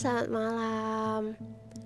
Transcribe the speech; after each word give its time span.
selamat 0.00 0.32
malam. 0.32 1.22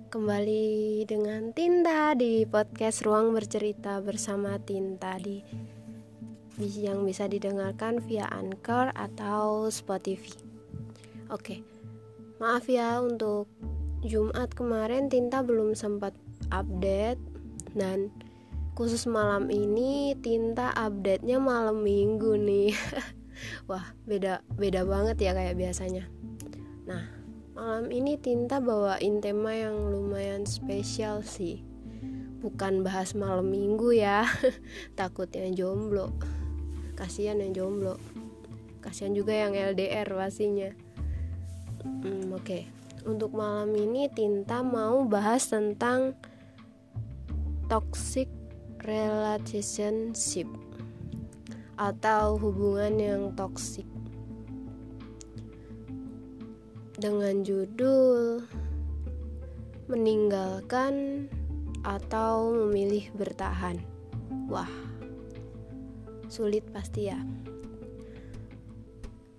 Kembali 0.07 1.03
dengan 1.03 1.51
Tinta 1.51 2.15
di 2.15 2.47
podcast 2.47 3.03
Ruang 3.03 3.35
Bercerita 3.35 3.99
bersama 3.99 4.55
Tinta 4.55 5.19
di 5.19 5.43
yang 6.63 7.03
bisa 7.03 7.27
didengarkan 7.27 7.99
via 7.99 8.23
Anchor 8.31 8.95
atau 8.95 9.67
Spotify. 9.67 10.31
Oke. 11.27 11.59
Maaf 12.39 12.71
ya 12.71 13.03
untuk 13.03 13.51
Jumat 13.99 14.47
kemarin 14.55 15.11
Tinta 15.11 15.43
belum 15.43 15.75
sempat 15.75 16.15
update 16.55 17.19
dan 17.75 18.15
khusus 18.79 19.11
malam 19.11 19.51
ini 19.51 20.15
Tinta 20.23 20.71
update-nya 20.71 21.35
malam 21.35 21.83
Minggu 21.83 22.39
nih. 22.39 22.71
Wah, 23.67 23.91
beda 24.07 24.39
beda 24.55 24.87
banget 24.87 25.19
ya 25.19 25.35
kayak 25.35 25.59
biasanya. 25.59 26.07
Nah, 26.87 27.24
malam 27.55 27.87
ini 27.87 28.19
Tinta 28.19 28.59
bawain 28.59 29.23
tema 29.23 29.55
yang 29.55 29.87
lumayan 29.87 30.43
spesial 30.43 31.23
sih. 31.23 31.63
Bukan 32.43 32.83
bahas 32.83 33.15
malam 33.15 33.47
Minggu 33.47 33.95
ya. 33.95 34.27
Takutnya 34.99 35.47
jomblo. 35.55 36.11
Kasihan 36.99 37.39
yang 37.39 37.55
jomblo. 37.55 37.95
Kasihan 38.83 39.15
juga 39.15 39.31
yang 39.31 39.55
LDR 39.55 40.03
pastinya. 40.11 40.69
Hmm, 41.81 42.35
oke. 42.35 42.43
Okay. 42.43 42.63
Untuk 43.07 43.31
malam 43.31 43.71
ini 43.71 44.11
Tinta 44.11 44.59
mau 44.59 45.07
bahas 45.07 45.47
tentang 45.47 46.11
toxic 47.71 48.27
relationship 48.83 50.49
atau 51.79 52.35
hubungan 52.35 52.93
yang 52.99 53.23
toksik 53.33 53.94
dengan 57.05 57.45
judul 57.45 58.41
meninggalkan 59.85 61.29
atau 61.85 62.49
memilih 62.49 63.13
bertahan. 63.13 63.77
Wah, 64.49 64.65
sulit 66.25 66.65
pasti 66.73 67.13
ya. 67.13 67.21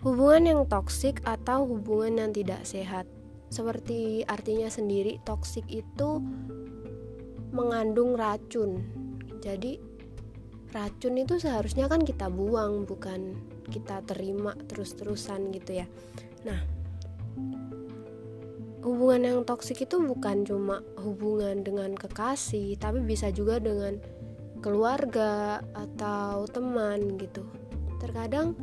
Hubungan 0.06 0.46
yang 0.46 0.60
toksik 0.70 1.18
atau 1.26 1.66
hubungan 1.66 2.22
yang 2.22 2.30
tidak 2.30 2.62
sehat. 2.62 3.10
Seperti 3.50 4.22
artinya 4.30 4.70
sendiri, 4.70 5.18
toksik 5.26 5.66
itu 5.66 6.22
mengandung 7.50 8.14
racun. 8.14 8.78
Jadi 9.42 9.82
racun 10.70 11.18
itu 11.18 11.42
seharusnya 11.42 11.90
kan 11.90 12.06
kita 12.06 12.30
buang 12.30 12.86
bukan 12.86 13.34
kita 13.66 14.06
terima 14.06 14.54
terus-terusan 14.70 15.50
gitu 15.50 15.82
ya 15.82 15.86
nah 16.46 16.75
hubungan 18.86 19.26
yang 19.26 19.38
toksik 19.42 19.82
itu 19.82 19.98
bukan 19.98 20.46
cuma 20.46 20.78
hubungan 21.02 21.66
dengan 21.66 21.98
kekasih 21.98 22.78
tapi 22.78 23.02
bisa 23.02 23.34
juga 23.34 23.58
dengan 23.58 23.98
keluarga 24.62 25.58
atau 25.74 26.46
teman 26.46 27.18
gitu. 27.18 27.42
Terkadang 27.98 28.54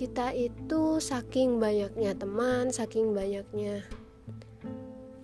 kita 0.00 0.32
itu 0.32 0.96
saking 0.96 1.60
banyaknya 1.60 2.16
teman 2.16 2.72
saking 2.72 3.12
banyaknya 3.12 3.84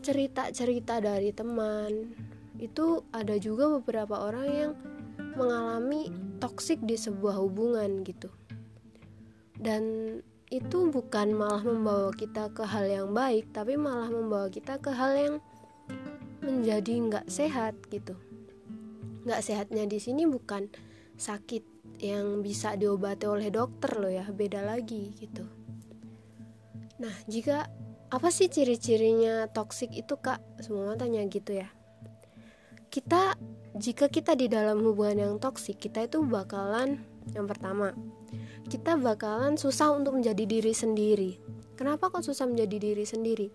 cerita-cerita 0.04 1.00
dari 1.00 1.32
teman 1.32 2.12
itu 2.60 3.00
ada 3.10 3.41
juga 3.41 3.80
beberapa 3.80 4.20
orang 4.30 4.46
yang 4.52 4.72
mengalami 5.34 6.12
toksik 6.44 6.76
di 6.84 7.00
sebuah 7.00 7.41
hubungan 7.41 8.04
gitu. 8.04 8.28
Dan 9.56 9.84
itu 10.51 10.91
bukan 10.91 11.31
malah 11.31 11.62
membawa 11.62 12.11
kita 12.11 12.51
ke 12.51 12.67
hal 12.67 12.91
yang 12.91 13.15
baik 13.15 13.55
tapi 13.55 13.79
malah 13.79 14.11
membawa 14.11 14.51
kita 14.51 14.83
ke 14.83 14.91
hal 14.91 15.15
yang 15.15 15.34
menjadi 16.43 16.94
nggak 17.06 17.27
sehat 17.31 17.78
gitu. 17.87 18.19
Nggak 19.22 19.47
sehatnya 19.47 19.87
di 19.87 20.03
sini 20.03 20.27
bukan 20.27 20.66
sakit 21.15 21.62
yang 22.03 22.43
bisa 22.43 22.75
diobati 22.75 23.31
oleh 23.31 23.55
dokter 23.55 23.94
loh 23.94 24.10
ya 24.10 24.27
beda 24.27 24.66
lagi 24.66 25.15
gitu. 25.22 25.47
Nah 26.99 27.15
jika 27.31 27.71
apa 28.10 28.28
sih 28.34 28.50
ciri-cirinya 28.50 29.47
toksik 29.55 29.94
itu 29.94 30.19
kak? 30.19 30.43
Semua 30.59 30.99
tanya 30.99 31.22
gitu 31.31 31.62
ya. 31.62 31.71
Kita 32.91 33.39
jika 33.78 34.10
kita 34.10 34.34
di 34.34 34.50
dalam 34.50 34.83
hubungan 34.83 35.31
yang 35.31 35.34
toksik 35.39 35.78
kita 35.78 36.10
itu 36.10 36.27
bakalan 36.27 37.06
yang 37.39 37.47
pertama 37.47 37.94
kita 38.70 38.94
bakalan 38.94 39.58
susah 39.58 39.94
untuk 39.94 40.18
menjadi 40.18 40.46
diri 40.46 40.70
sendiri. 40.70 41.30
Kenapa 41.74 42.12
kok 42.12 42.22
susah 42.22 42.44
menjadi 42.46 42.76
diri 42.92 43.04
sendiri? 43.08 43.48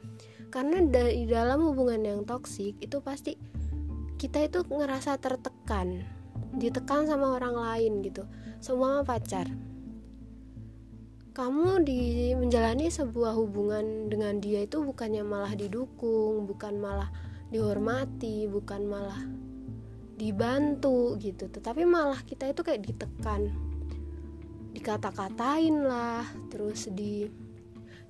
Karena 0.49 0.81
di 0.81 1.27
dalam 1.29 1.61
hubungan 1.67 2.01
yang 2.01 2.21
toksik 2.25 2.79
itu 2.81 2.97
pasti 2.99 3.37
kita 4.15 4.47
itu 4.47 4.63
ngerasa 4.65 5.19
tertekan 5.19 6.03
ditekan 6.55 7.05
sama 7.05 7.35
orang 7.35 7.55
lain 7.55 8.01
gitu. 8.01 8.23
Semua 8.63 9.03
pacar. 9.03 9.51
Kamu 11.35 11.83
di 11.83 12.31
menjalani 12.31 12.87
sebuah 12.87 13.35
hubungan 13.35 14.07
dengan 14.07 14.39
dia 14.39 14.63
itu 14.63 14.79
bukannya 14.79 15.21
malah 15.27 15.51
didukung 15.51 16.47
bukan 16.47 16.79
malah 16.79 17.11
dihormati 17.51 18.47
bukan 18.47 18.87
malah 18.87 19.19
dibantu 20.15 21.19
gitu. 21.19 21.51
Tetapi 21.51 21.83
malah 21.83 22.23
kita 22.23 22.47
itu 22.47 22.63
kayak 22.63 22.87
ditekan 22.87 23.64
dikata-katain 24.75 25.75
lah 25.87 26.27
terus 26.51 26.91
di 26.91 27.31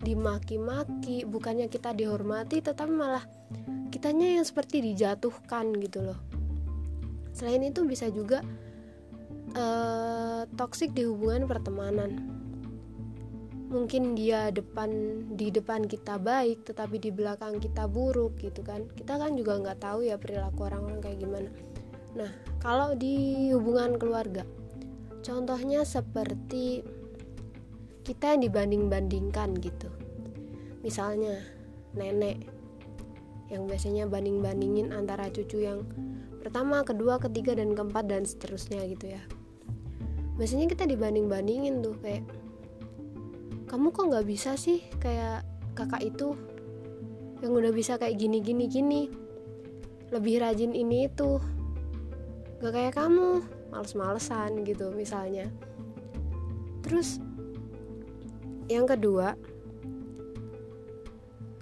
dimaki-maki 0.02 1.24
bukannya 1.24 1.72
kita 1.72 1.96
dihormati 1.96 2.60
tetapi 2.60 2.92
malah 2.92 3.24
kitanya 3.94 4.42
yang 4.42 4.46
seperti 4.46 4.84
dijatuhkan 4.84 5.72
gitu 5.80 6.04
loh. 6.04 6.20
Selain 7.32 7.64
itu 7.64 7.84
bisa 7.88 8.12
juga 8.12 8.44
uh, 9.56 10.44
toksik 10.56 10.92
di 10.92 11.08
hubungan 11.08 11.48
pertemanan. 11.48 12.12
Mungkin 13.66 14.16
dia 14.16 14.52
depan 14.56 14.90
di 15.36 15.52
depan 15.52 15.84
kita 15.88 16.16
baik 16.20 16.64
tetapi 16.68 17.00
di 17.00 17.12
belakang 17.12 17.60
kita 17.60 17.88
buruk 17.88 18.40
gitu 18.40 18.64
kan. 18.64 18.88
Kita 18.94 19.16
kan 19.20 19.36
juga 19.36 19.60
nggak 19.60 19.80
tahu 19.80 20.06
ya 20.08 20.20
perilaku 20.20 20.68
orang-orang 20.68 21.00
kayak 21.00 21.20
gimana. 21.24 21.50
Nah 22.20 22.32
kalau 22.60 22.96
di 22.96 23.52
hubungan 23.52 23.96
keluarga 24.00 24.44
contohnya 25.26 25.82
seperti 25.82 26.86
kita 28.06 28.38
yang 28.38 28.46
dibanding-bandingkan 28.46 29.58
gitu. 29.58 29.90
Misalnya 30.86 31.42
nenek 31.98 32.46
yang 33.50 33.66
biasanya 33.66 34.06
banding-bandingin 34.06 34.94
antara 34.94 35.26
cucu 35.34 35.66
yang 35.66 35.82
pertama, 36.46 36.86
kedua, 36.86 37.18
ketiga, 37.18 37.58
dan 37.58 37.74
keempat 37.74 38.06
dan 38.06 38.22
seterusnya 38.22 38.86
gitu 38.86 39.18
ya. 39.18 39.22
Biasanya 40.38 40.70
kita 40.70 40.86
dibanding-bandingin 40.86 41.82
tuh 41.82 41.98
kayak 42.06 42.22
kamu 43.66 43.90
kok 43.90 44.06
nggak 44.14 44.28
bisa 44.30 44.54
sih 44.54 44.86
kayak 45.02 45.42
kakak 45.74 46.06
itu 46.06 46.38
yang 47.42 47.52
udah 47.52 47.74
bisa 47.74 47.98
kayak 47.98 48.16
gini 48.22 48.40
gini 48.40 48.66
gini 48.70 49.02
lebih 50.14 50.40
rajin 50.40 50.72
ini 50.72 51.10
itu 51.10 51.42
gak 52.62 52.72
kayak 52.72 52.94
kamu 52.96 53.44
males-malesan 53.70 54.66
gitu 54.68 54.92
misalnya 54.94 55.50
terus 56.86 57.18
yang 58.70 58.86
kedua 58.86 59.38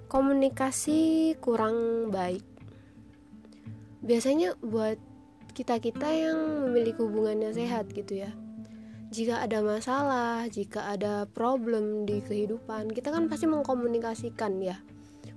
komunikasi 0.08 1.32
kurang 1.40 2.08
baik 2.12 2.44
biasanya 4.04 4.56
buat 4.60 5.00
kita-kita 5.56 6.08
yang 6.10 6.68
memiliki 6.68 7.00
hubungan 7.00 7.40
yang 7.40 7.54
sehat 7.56 7.88
gitu 7.92 8.26
ya 8.26 8.32
jika 9.14 9.46
ada 9.46 9.62
masalah, 9.62 10.50
jika 10.50 10.90
ada 10.90 11.22
problem 11.30 12.02
di 12.02 12.18
kehidupan, 12.18 12.90
kita 12.90 13.14
kan 13.14 13.30
pasti 13.30 13.46
mengkomunikasikan 13.46 14.58
ya. 14.58 14.82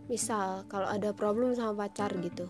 Misal 0.09 0.65
kalau 0.65 0.89
ada 0.89 1.13
problem 1.13 1.53
sama 1.53 1.85
pacar 1.85 2.09
gitu. 2.17 2.49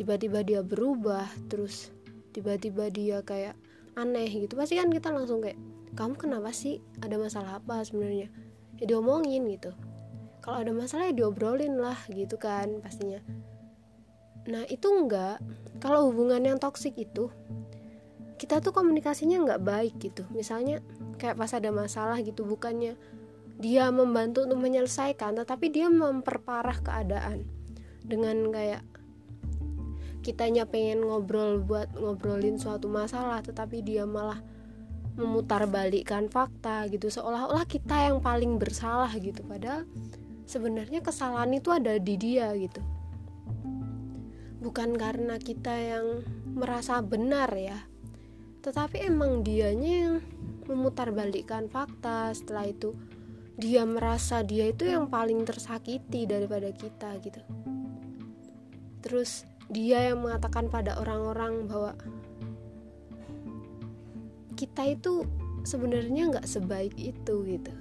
Tiba-tiba 0.00 0.40
dia 0.40 0.64
berubah, 0.64 1.28
terus 1.52 1.92
tiba-tiba 2.30 2.88
dia 2.90 3.22
kayak 3.22 3.54
aneh 3.98 4.30
gitu. 4.30 4.54
Pasti 4.56 4.78
kan 4.78 4.90
kita 4.90 5.10
langsung 5.10 5.42
kayak, 5.42 5.58
"Kamu 5.94 6.16
kenapa 6.16 6.54
sih? 6.54 6.78
Ada 7.02 7.18
masalah 7.18 7.62
apa 7.62 7.82
sebenarnya?" 7.82 8.30
Ya 8.80 8.84
diomongin 8.88 9.44
gitu. 9.50 9.74
Kalau 10.40 10.64
ada 10.64 10.72
masalah 10.72 11.12
ya 11.12 11.14
diobrolin 11.14 11.76
lah 11.76 12.00
gitu 12.08 12.40
kan 12.40 12.80
pastinya. 12.80 13.20
Nah, 14.48 14.64
itu 14.72 14.88
enggak. 14.88 15.36
Kalau 15.84 16.08
hubungan 16.08 16.40
yang 16.40 16.56
toksik 16.56 16.96
itu 16.96 17.28
kita 18.40 18.64
tuh 18.64 18.72
komunikasinya 18.72 19.36
nggak 19.44 19.62
baik 19.68 19.94
gitu 20.00 20.24
misalnya 20.32 20.80
kayak 21.20 21.36
pas 21.36 21.52
ada 21.52 21.68
masalah 21.68 22.16
gitu 22.24 22.48
bukannya 22.48 22.96
dia 23.60 23.92
membantu 23.92 24.48
untuk 24.48 24.64
menyelesaikan 24.64 25.36
tetapi 25.36 25.68
dia 25.68 25.92
memperparah 25.92 26.80
keadaan 26.80 27.44
dengan 28.00 28.48
kayak 28.48 28.80
kitanya 30.20 30.68
pengen 30.68 31.04
ngobrol 31.04 31.60
buat 31.60 31.92
ngobrolin 31.96 32.60
suatu 32.60 32.86
masalah 32.88 33.40
tetapi 33.40 33.80
dia 33.80 34.04
malah 34.04 34.40
memutar 35.20 35.68
balikkan 35.68 36.30
fakta 36.32 36.88
gitu. 36.88 37.12
Seolah-olah 37.12 37.68
kita 37.68 38.08
yang 38.08 38.24
paling 38.24 38.56
bersalah 38.56 39.10
gitu. 39.20 39.44
Padahal 39.44 39.84
sebenarnya 40.48 41.04
kesalahan 41.04 41.52
itu 41.56 41.68
ada 41.68 42.00
di 42.00 42.14
dia 42.16 42.52
gitu. 42.56 42.80
Bukan 44.60 44.96
karena 44.96 45.40
kita 45.40 45.72
yang 45.72 46.06
merasa 46.52 47.00
benar 47.00 47.52
ya. 47.56 47.78
Tetapi 48.60 49.08
emang 49.08 49.40
dianya 49.40 49.92
yang 50.08 50.14
memutarbalikkan 50.68 51.68
fakta. 51.72 52.32
Setelah 52.36 52.68
itu 52.68 52.92
dia 53.60 53.84
merasa 53.84 54.40
dia 54.40 54.72
itu 54.72 54.88
yang 54.88 55.08
paling 55.12 55.44
tersakiti 55.44 56.24
daripada 56.24 56.72
kita 56.72 57.16
gitu. 57.20 57.40
Terus 59.00 59.48
dia 59.70 60.10
yang 60.10 60.26
mengatakan 60.26 60.66
pada 60.66 60.98
orang-orang 60.98 61.70
bahwa 61.70 61.94
kita 64.58 64.82
itu 64.92 65.24
sebenarnya 65.62 66.34
nggak 66.34 66.50
sebaik 66.50 66.92
itu 66.98 67.34
gitu. 67.46 67.72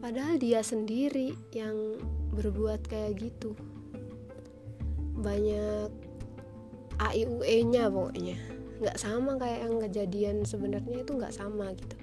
Padahal 0.00 0.40
dia 0.40 0.64
sendiri 0.64 1.36
yang 1.52 2.00
berbuat 2.32 2.88
kayak 2.88 3.20
gitu. 3.20 3.52
Banyak 5.20 5.92
AIUE 6.96 7.56
nya 7.68 7.92
pokoknya. 7.92 8.40
Nggak 8.80 8.96
sama 8.96 9.36
kayak 9.36 9.60
yang 9.68 9.76
kejadian 9.84 10.36
sebenarnya 10.48 11.04
itu 11.04 11.12
nggak 11.12 11.34
sama 11.34 11.76
gitu. 11.76 11.96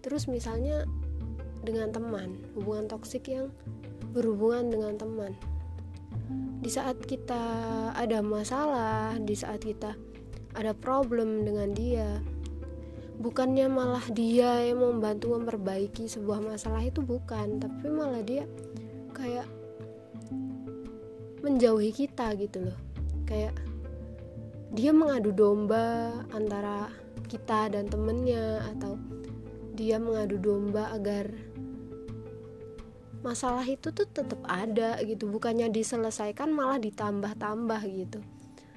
Terus 0.00 0.28
misalnya 0.28 0.88
dengan 1.64 1.92
teman 1.92 2.40
hubungan 2.56 2.88
toksik 2.88 3.28
yang 3.28 3.52
berhubungan 4.12 4.68
dengan 4.68 4.94
teman 5.00 5.32
di 6.64 6.70
saat 6.72 6.96
kita 7.04 7.42
ada 7.92 8.24
masalah 8.24 9.16
di 9.20 9.36
saat 9.36 9.60
kita 9.60 9.92
ada 10.54 10.72
problem 10.72 11.44
dengan 11.44 11.74
dia 11.74 12.22
bukannya 13.18 13.70
malah 13.70 14.02
dia 14.10 14.66
yang 14.66 14.82
membantu 14.82 15.38
memperbaiki 15.38 16.10
sebuah 16.10 16.42
masalah 16.42 16.82
itu 16.82 17.02
bukan. 17.02 17.62
Tapi 17.62 17.86
malah 17.90 18.22
dia 18.24 18.48
kayak 19.14 19.46
menjauhi 21.44 21.94
kita 21.94 22.34
gitu 22.38 22.70
loh. 22.70 22.78
Kayak 23.28 23.54
dia 24.74 24.90
mengadu 24.90 25.30
domba 25.30 26.10
antara 26.34 26.90
kita 27.30 27.70
dan 27.70 27.86
temennya 27.86 28.66
atau 28.74 28.98
dia 29.74 29.98
mengadu 30.02 30.38
domba 30.38 30.90
agar 30.94 31.30
masalah 33.24 33.64
itu 33.64 33.88
tuh 33.88 34.04
tetap 34.04 34.36
ada 34.44 35.00
gitu 35.00 35.24
bukannya 35.32 35.72
diselesaikan 35.72 36.52
malah 36.52 36.76
ditambah-tambah 36.76 37.80
gitu. 37.88 38.20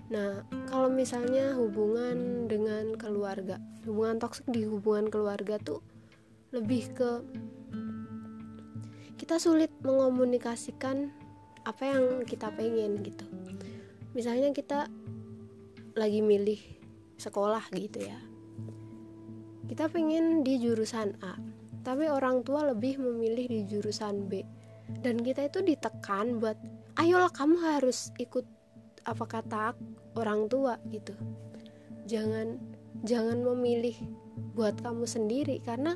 Nah 0.07 0.47
kalau 0.71 0.87
misalnya 0.87 1.51
hubungan 1.59 2.47
dengan 2.47 2.95
keluarga 2.95 3.59
hubungan 3.83 4.23
toksik 4.23 4.47
di 4.47 4.63
hubungan 4.63 5.11
keluarga 5.11 5.59
tuh 5.59 5.83
lebih 6.55 6.95
ke 6.95 7.11
kita 9.19 9.35
sulit 9.35 9.67
mengomunikasikan 9.83 11.11
apa 11.67 11.83
yang 11.83 12.23
kita 12.23 12.47
pengen 12.55 13.03
gitu. 13.03 13.27
Misalnya 14.15 14.55
kita 14.55 14.87
lagi 15.99 16.23
milih 16.23 16.63
sekolah 17.19 17.67
gitu 17.75 18.07
ya. 18.07 18.15
Kita 19.67 19.91
pengen 19.91 20.47
di 20.47 20.63
jurusan 20.63 21.19
A 21.19 21.35
tapi 21.87 22.11
orang 22.11 22.43
tua 22.43 22.67
lebih 22.67 22.99
memilih 22.99 23.47
di 23.47 23.59
jurusan 23.63 24.27
B. 24.27 24.43
Dan 24.99 25.23
kita 25.23 25.47
itu 25.47 25.63
ditekan 25.63 26.43
buat 26.43 26.59
ayolah 26.99 27.31
kamu 27.31 27.63
harus 27.63 28.11
ikut 28.19 28.43
apa 29.07 29.23
kata 29.23 29.71
orang 30.19 30.51
tua 30.51 30.75
gitu. 30.91 31.15
Jangan 32.11 32.59
jangan 33.07 33.39
memilih 33.39 33.95
buat 34.51 34.75
kamu 34.83 35.07
sendiri 35.07 35.63
karena 35.63 35.95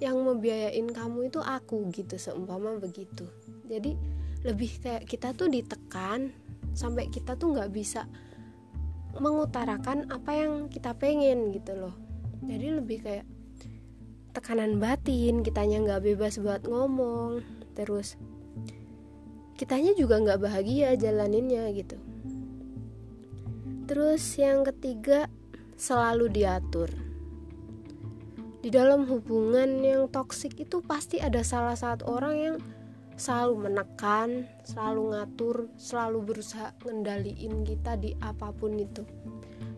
yang 0.00 0.16
membiayain 0.24 0.88
kamu 0.88 1.28
itu 1.28 1.44
aku 1.44 1.84
gitu 1.92 2.16
seumpama 2.16 2.80
begitu. 2.80 3.28
Jadi 3.68 3.92
lebih 4.40 4.72
kayak 4.80 5.04
kita 5.04 5.36
tuh 5.36 5.52
ditekan 5.52 6.32
sampai 6.72 7.12
kita 7.12 7.36
tuh 7.36 7.52
nggak 7.52 7.72
bisa 7.76 8.08
mengutarakan 9.20 10.08
apa 10.12 10.32
yang 10.32 10.72
kita 10.72 10.96
pengen 10.96 11.52
gitu 11.52 11.76
loh. 11.76 11.92
Jadi 12.40 12.66
lebih 12.72 12.98
kayak 13.04 13.35
tekanan 14.36 14.76
batin 14.76 15.40
kitanya 15.40 15.80
nggak 15.80 16.12
bebas 16.12 16.36
buat 16.36 16.68
ngomong 16.68 17.40
terus 17.72 18.20
kitanya 19.56 19.96
juga 19.96 20.20
nggak 20.20 20.44
bahagia 20.44 20.92
jalaninnya 20.92 21.72
gitu 21.72 21.96
terus 23.88 24.20
yang 24.36 24.60
ketiga 24.68 25.32
selalu 25.80 26.28
diatur 26.28 26.92
di 28.60 28.68
dalam 28.68 29.08
hubungan 29.08 29.80
yang 29.80 30.04
toksik 30.12 30.60
itu 30.60 30.84
pasti 30.84 31.16
ada 31.16 31.40
salah 31.40 31.78
satu 31.78 32.04
orang 32.04 32.34
yang 32.36 32.56
selalu 33.16 33.70
menekan, 33.70 34.44
selalu 34.66 35.14
ngatur, 35.14 35.56
selalu 35.78 36.18
berusaha 36.34 36.74
ngendaliin 36.84 37.62
kita 37.62 37.94
di 37.94 38.12
apa 38.18 38.50
pun 38.50 38.74
itu. 38.74 39.06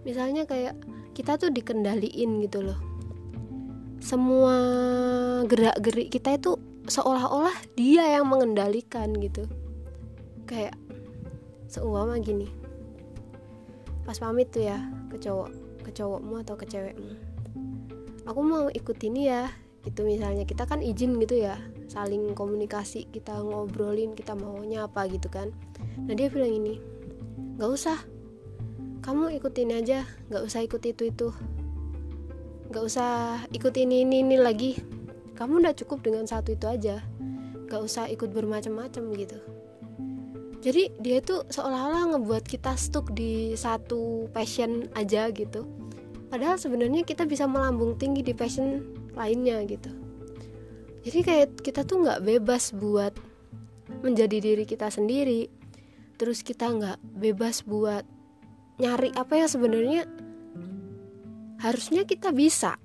Misalnya 0.08 0.49
kayak 0.49 0.75
kita 1.12 1.37
tuh 1.37 1.52
dikendaliin 1.52 2.40
gitu 2.49 2.64
loh. 2.64 2.88
Semua 3.99 4.56
gerak-gerik 5.45 6.15
kita 6.15 6.39
itu 6.39 6.56
seolah-olah 6.89 7.55
dia 7.77 8.19
yang 8.19 8.27
mengendalikan 8.31 9.12
gitu. 9.19 9.45
Kayak 10.49 10.79
seumpama 11.69 12.17
gini. 12.23 12.49
Pas 14.09 14.17
pamit 14.17 14.49
tuh 14.49 14.65
ya 14.65 14.81
ke 15.12 15.21
cowok, 15.21 15.50
ke 15.85 15.91
cowokmu 15.93 16.35
atau 16.41 16.55
ke 16.56 16.65
cewekmu. 16.65 17.12
Aku 18.25 18.41
mau 18.45 18.69
ikut 18.73 18.97
ini 19.05 19.29
ya, 19.29 19.49
gitu 19.89 20.05
misalnya 20.05 20.45
kita 20.45 20.69
kan 20.69 20.83
izin 20.83 21.17
gitu 21.23 21.39
ya 21.39 21.56
saling 21.89 22.37
komunikasi 22.37 23.09
kita 23.09 23.33
ngobrolin 23.41 24.12
kita 24.12 24.37
maunya 24.37 24.85
apa 24.85 25.09
gitu 25.09 25.33
kan 25.33 25.49
nah 26.05 26.12
dia 26.12 26.29
bilang 26.29 26.53
ini 26.53 26.83
nggak 27.56 27.71
usah 27.71 27.99
kamu 29.00 29.41
ikutin 29.41 29.73
aja 29.73 30.05
nggak 30.29 30.45
usah 30.45 30.61
ikut 30.67 30.83
itu 30.85 31.09
itu 31.09 31.29
nggak 32.69 32.85
usah 32.85 33.43
ikut 33.56 33.73
ini 33.81 34.05
ini 34.05 34.20
ini 34.20 34.37
lagi. 34.37 34.76
Kamu 35.35 35.65
udah 35.65 35.73
cukup 35.73 36.05
dengan 36.05 36.29
satu 36.29 36.53
itu 36.53 36.69
aja. 36.69 37.00
Nggak 37.69 37.82
usah 37.85 38.05
ikut 38.12 38.29
bermacam-macam 38.32 39.03
gitu. 39.17 39.38
Jadi 40.59 40.91
dia 40.99 41.23
tuh 41.23 41.47
seolah-olah 41.49 42.19
ngebuat 42.19 42.44
kita 42.44 42.75
stuck 42.75 43.15
di 43.15 43.55
satu 43.55 44.26
passion 44.35 44.91
aja 44.99 45.31
gitu. 45.31 45.65
Padahal 46.29 46.61
sebenarnya 46.61 47.06
kita 47.06 47.25
bisa 47.25 47.49
melambung 47.49 47.97
tinggi 47.97 48.20
di 48.20 48.35
passion 48.35 48.85
lainnya 49.17 49.62
gitu. 49.64 49.88
Jadi 51.07 51.21
kayak 51.25 51.49
kita 51.62 51.87
tuh 51.87 52.04
nggak 52.04 52.21
bebas 52.21 52.75
buat 52.75 53.14
menjadi 54.04 54.42
diri 54.42 54.64
kita 54.69 54.90
sendiri. 54.92 55.49
Terus 56.19 56.42
kita 56.42 56.69
nggak 56.69 56.99
bebas 57.16 57.62
buat 57.62 58.02
nyari 58.83 59.14
apa 59.14 59.38
yang 59.38 59.49
sebenarnya 59.49 60.11
harusnya 61.62 62.07
kita 62.07 62.31
bisa. 62.35 62.79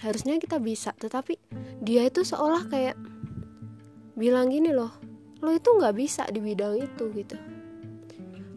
Harusnya 0.00 0.40
kita 0.40 0.56
bisa 0.56 0.96
tetapi 0.96 1.36
dia 1.84 2.08
itu 2.08 2.24
seolah 2.24 2.68
kayak 2.72 2.96
bilang 4.16 4.48
gini 4.48 4.72
loh 4.72 4.92
lo 5.40 5.56
itu 5.56 5.72
nggak 5.72 5.96
bisa 5.96 6.28
di 6.28 6.40
bidang 6.40 6.76
itu 6.76 7.08
gitu. 7.16 7.36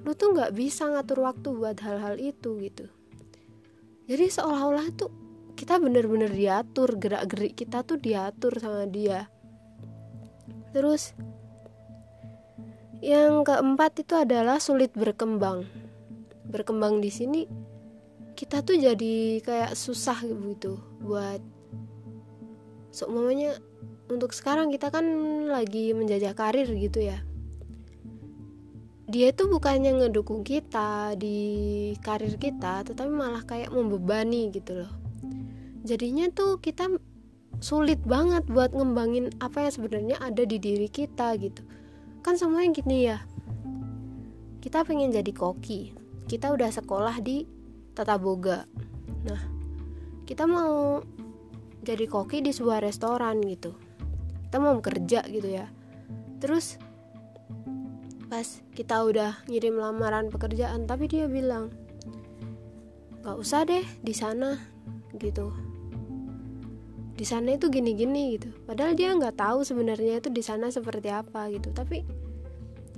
Lo 0.04 0.12
tuh 0.12 0.36
nggak 0.36 0.52
bisa 0.52 0.92
ngatur 0.92 1.24
waktu 1.24 1.48
buat 1.56 1.80
hal-hal 1.80 2.20
itu 2.20 2.60
gitu. 2.60 2.92
Jadi 4.04 4.26
seolah-olah 4.28 4.92
tuh 4.92 5.12
kita 5.56 5.80
bener-bener 5.80 6.28
diatur 6.28 7.00
gerak-gerik 7.00 7.56
kita 7.56 7.88
tuh 7.88 7.96
diatur 7.96 8.52
sama 8.60 8.84
dia. 8.84 9.32
Terus 10.76 11.16
yang 13.00 13.48
keempat 13.48 14.04
itu 14.04 14.20
adalah 14.20 14.60
sulit 14.60 14.92
berkembang. 14.92 15.64
Berkembang 16.52 17.00
di 17.00 17.08
sini 17.08 17.48
kita 18.34 18.66
tuh 18.66 18.78
jadi 18.78 19.40
kayak 19.42 19.78
susah 19.78 20.18
gitu 20.26 20.82
buat 21.02 21.40
seumpamanya 22.94 23.58
untuk 24.10 24.34
sekarang 24.34 24.70
kita 24.70 24.94
kan 24.94 25.06
lagi 25.50 25.94
menjajah 25.98 26.34
karir 26.38 26.70
gitu 26.70 27.02
ya. 27.02 27.22
Dia 29.10 29.30
itu 29.30 29.46
bukannya 29.46 29.94
ngedukung 30.02 30.42
kita 30.42 31.14
di 31.18 31.94
karir 32.02 32.38
kita 32.38 32.86
tetapi 32.86 33.10
malah 33.14 33.46
kayak 33.46 33.70
membebani 33.70 34.50
gitu 34.50 34.86
loh. 34.86 34.94
Jadinya 35.86 36.30
tuh 36.34 36.58
kita 36.58 36.90
sulit 37.62 38.02
banget 38.04 38.46
buat 38.50 38.74
ngembangin 38.74 39.34
apa 39.38 39.70
yang 39.70 39.74
sebenarnya 39.74 40.18
ada 40.22 40.44
di 40.46 40.58
diri 40.58 40.90
kita 40.90 41.38
gitu. 41.38 41.62
Kan 42.26 42.40
semuanya 42.40 42.74
gini 42.74 42.98
ya 43.10 43.20
kita 44.64 44.88
pengen 44.88 45.12
jadi 45.12 45.28
koki. 45.36 45.92
Kita 46.24 46.56
udah 46.56 46.72
sekolah 46.72 47.20
di 47.20 47.44
tata 47.94 48.18
boga. 48.18 48.66
Nah 49.24 49.42
kita 50.26 50.50
mau 50.50 51.02
jadi 51.84 52.06
koki 52.08 52.42
di 52.42 52.52
sebuah 52.52 52.82
restoran 52.82 53.42
gitu. 53.46 53.76
Kita 54.50 54.58
mau 54.58 54.78
kerja 54.82 55.26
gitu 55.30 55.50
ya. 55.50 55.70
Terus 56.42 56.78
pas 58.30 58.48
kita 58.74 59.06
udah 59.06 59.46
ngirim 59.46 59.78
lamaran 59.78 60.34
pekerjaan 60.34 60.90
tapi 60.90 61.06
dia 61.06 61.30
bilang 61.30 61.70
nggak 63.22 63.38
usah 63.38 63.64
deh 63.64 63.86
di 64.02 64.14
sana 64.16 64.58
gitu. 65.16 65.54
Di 67.14 67.30
sana 67.30 67.54
itu 67.54 67.70
gini-gini 67.70 68.36
gitu. 68.36 68.50
Padahal 68.66 68.98
dia 68.98 69.14
nggak 69.14 69.38
tahu 69.38 69.62
sebenarnya 69.62 70.18
itu 70.18 70.34
di 70.34 70.42
sana 70.42 70.74
seperti 70.74 71.14
apa 71.14 71.46
gitu. 71.54 71.70
Tapi 71.70 72.02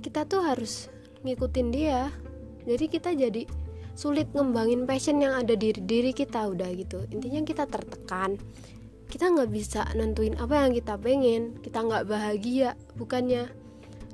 kita 0.00 0.24
tuh 0.24 0.40
harus 0.40 0.88
ngikutin 1.20 1.68
dia. 1.68 2.08
Jadi 2.64 2.84
kita 2.90 3.12
jadi 3.12 3.46
sulit 3.96 4.28
ngembangin 4.36 4.84
passion 4.84 5.18
yang 5.24 5.32
ada 5.32 5.56
di 5.56 5.72
diri 5.72 6.12
kita 6.12 6.52
udah 6.52 6.68
gitu. 6.76 7.08
Intinya 7.08 7.40
kita 7.42 7.64
tertekan. 7.64 8.36
Kita 9.08 9.32
nggak 9.32 9.48
bisa 9.48 9.88
nentuin 9.96 10.36
apa 10.36 10.68
yang 10.68 10.76
kita 10.76 11.00
pengen. 11.00 11.56
Kita 11.64 11.80
nggak 11.80 12.04
bahagia 12.04 12.76
bukannya 13.00 13.48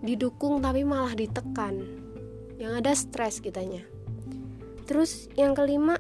didukung 0.01 0.63
tapi 0.63 0.87
malah 0.87 1.13
ditekan. 1.19 1.83
Yang 2.63 2.73
ada 2.79 2.93
stres 2.95 3.43
kitanya. 3.43 3.83
Terus 4.87 5.27
yang 5.35 5.59
kelima 5.59 5.99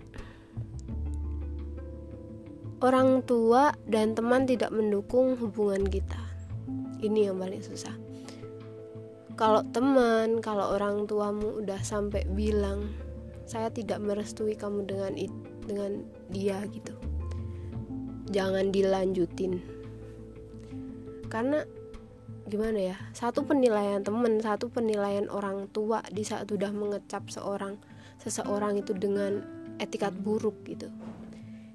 orang 2.82 3.26
tua 3.26 3.74
dan 3.90 4.14
teman 4.14 4.46
tidak 4.46 4.70
mendukung 4.70 5.34
hubungan 5.42 5.82
kita. 5.90 6.22
Ini 7.02 7.34
yang 7.34 7.42
paling 7.42 7.66
susah. 7.66 7.98
Kalau 9.34 9.66
teman, 9.74 10.38
kalau 10.38 10.70
orang 10.78 11.10
tuamu 11.10 11.62
udah 11.62 11.82
sampai 11.82 12.22
bilang, 12.30 12.94
saya 13.46 13.68
tidak 13.72 13.98
merestui 14.02 14.54
kamu 14.54 14.86
dengan 14.86 15.12
dengan 15.66 15.92
dia 16.30 16.62
gitu. 16.70 16.94
Jangan 18.32 18.72
dilanjutin. 18.72 19.60
Karena 21.28 21.64
gimana 22.48 22.92
ya? 22.92 22.96
Satu 23.12 23.44
penilaian 23.44 24.00
teman, 24.04 24.40
satu 24.40 24.68
penilaian 24.68 25.28
orang 25.32 25.68
tua 25.72 26.04
di 26.12 26.24
saat 26.24 26.48
udah 26.48 26.72
mengecap 26.72 27.28
seorang 27.28 27.76
seseorang 28.22 28.78
itu 28.78 28.94
dengan 28.94 29.42
etikat 29.82 30.14
buruk 30.14 30.54
gitu 30.62 30.86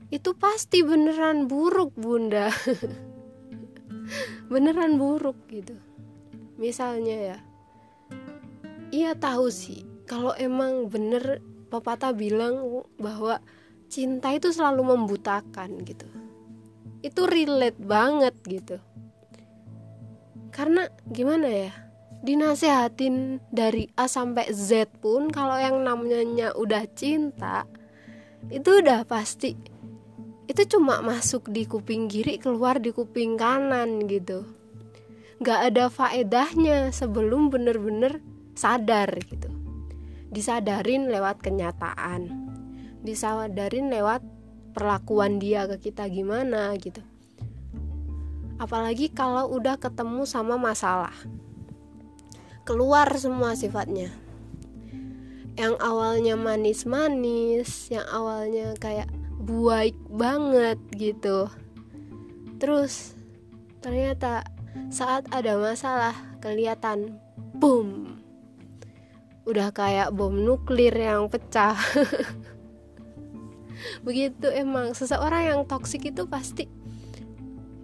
itu 0.07 0.31
pasti 0.39 0.79
beneran 0.88 1.51
buruk 1.51 1.91
bunda 2.00 2.47
beneran 4.51 4.95
buruk 4.95 5.36
gitu 5.51 5.75
misalnya 6.55 7.36
ya 7.36 7.38
iya 8.95 9.12
tahu 9.19 9.51
sih 9.51 9.83
kalau 10.07 10.31
emang 10.39 10.88
bener 10.88 11.43
pepatah 11.67 12.15
bilang 12.15 12.83
bahwa 13.00 13.43
cinta 13.88 14.31
itu 14.36 14.51
selalu 14.51 14.95
membutakan 14.95 15.83
gitu. 15.83 16.07
Itu 17.03 17.27
relate 17.27 17.79
banget 17.79 18.36
gitu. 18.47 18.77
Karena 20.51 20.89
gimana 21.07 21.47
ya 21.47 21.71
dinasehatin 22.17 23.45
dari 23.53 23.93
A 23.93 24.09
sampai 24.09 24.50
Z 24.50 24.89
pun 25.00 25.29
kalau 25.29 25.53
yang 25.62 25.86
namanya 25.86 26.50
udah 26.57 26.89
cinta 26.97 27.69
itu 28.50 28.81
udah 28.81 29.05
pasti 29.05 29.53
itu 30.50 30.62
cuma 30.65 31.05
masuk 31.05 31.53
di 31.53 31.69
kuping 31.69 32.09
kiri 32.09 32.41
keluar 32.41 32.81
di 32.81 32.89
kuping 32.89 33.38
kanan 33.38 34.09
gitu. 34.09 34.50
Nggak 35.38 35.59
ada 35.69 35.86
faedahnya 35.93 36.89
sebelum 36.89 37.53
bener-bener 37.53 38.17
sadar 38.57 39.13
gitu 39.29 39.57
disadarin 40.31 41.07
lewat 41.07 41.39
kenyataan. 41.39 42.27
Disadarin 43.03 43.88
lewat 43.88 44.24
perlakuan 44.75 45.39
dia 45.39 45.65
ke 45.65 45.89
kita 45.89 46.05
gimana 46.12 46.75
gitu. 46.77 47.01
Apalagi 48.57 49.13
kalau 49.13 49.50
udah 49.53 49.77
ketemu 49.77 50.25
sama 50.25 50.57
masalah. 50.57 51.13
Keluar 52.67 53.07
semua 53.15 53.55
sifatnya. 53.55 54.12
Yang 55.57 55.75
awalnya 55.81 56.36
manis-manis 56.38 57.89
yang 57.89 58.05
awalnya 58.12 58.77
kayak 58.77 59.10
baik 59.41 59.98
banget 60.12 60.77
gitu. 60.93 61.50
Terus 62.57 63.13
ternyata 63.81 64.46
saat 64.89 65.25
ada 65.34 65.57
masalah 65.57 66.13
kelihatan 66.41 67.17
boom 67.57 68.16
udah 69.48 69.72
kayak 69.72 70.12
bom 70.12 70.36
nuklir 70.36 70.92
yang 70.92 71.32
pecah. 71.32 71.80
Begitu 74.06 74.51
emang. 74.51 74.92
Seseorang 74.92 75.44
yang 75.48 75.62
toksik 75.63 76.12
itu 76.12 76.27
pasti 76.27 76.68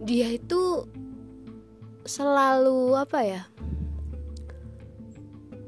dia 0.04 0.36
itu 0.36 0.84
selalu 2.04 3.00
apa 3.00 3.20
ya? 3.24 3.44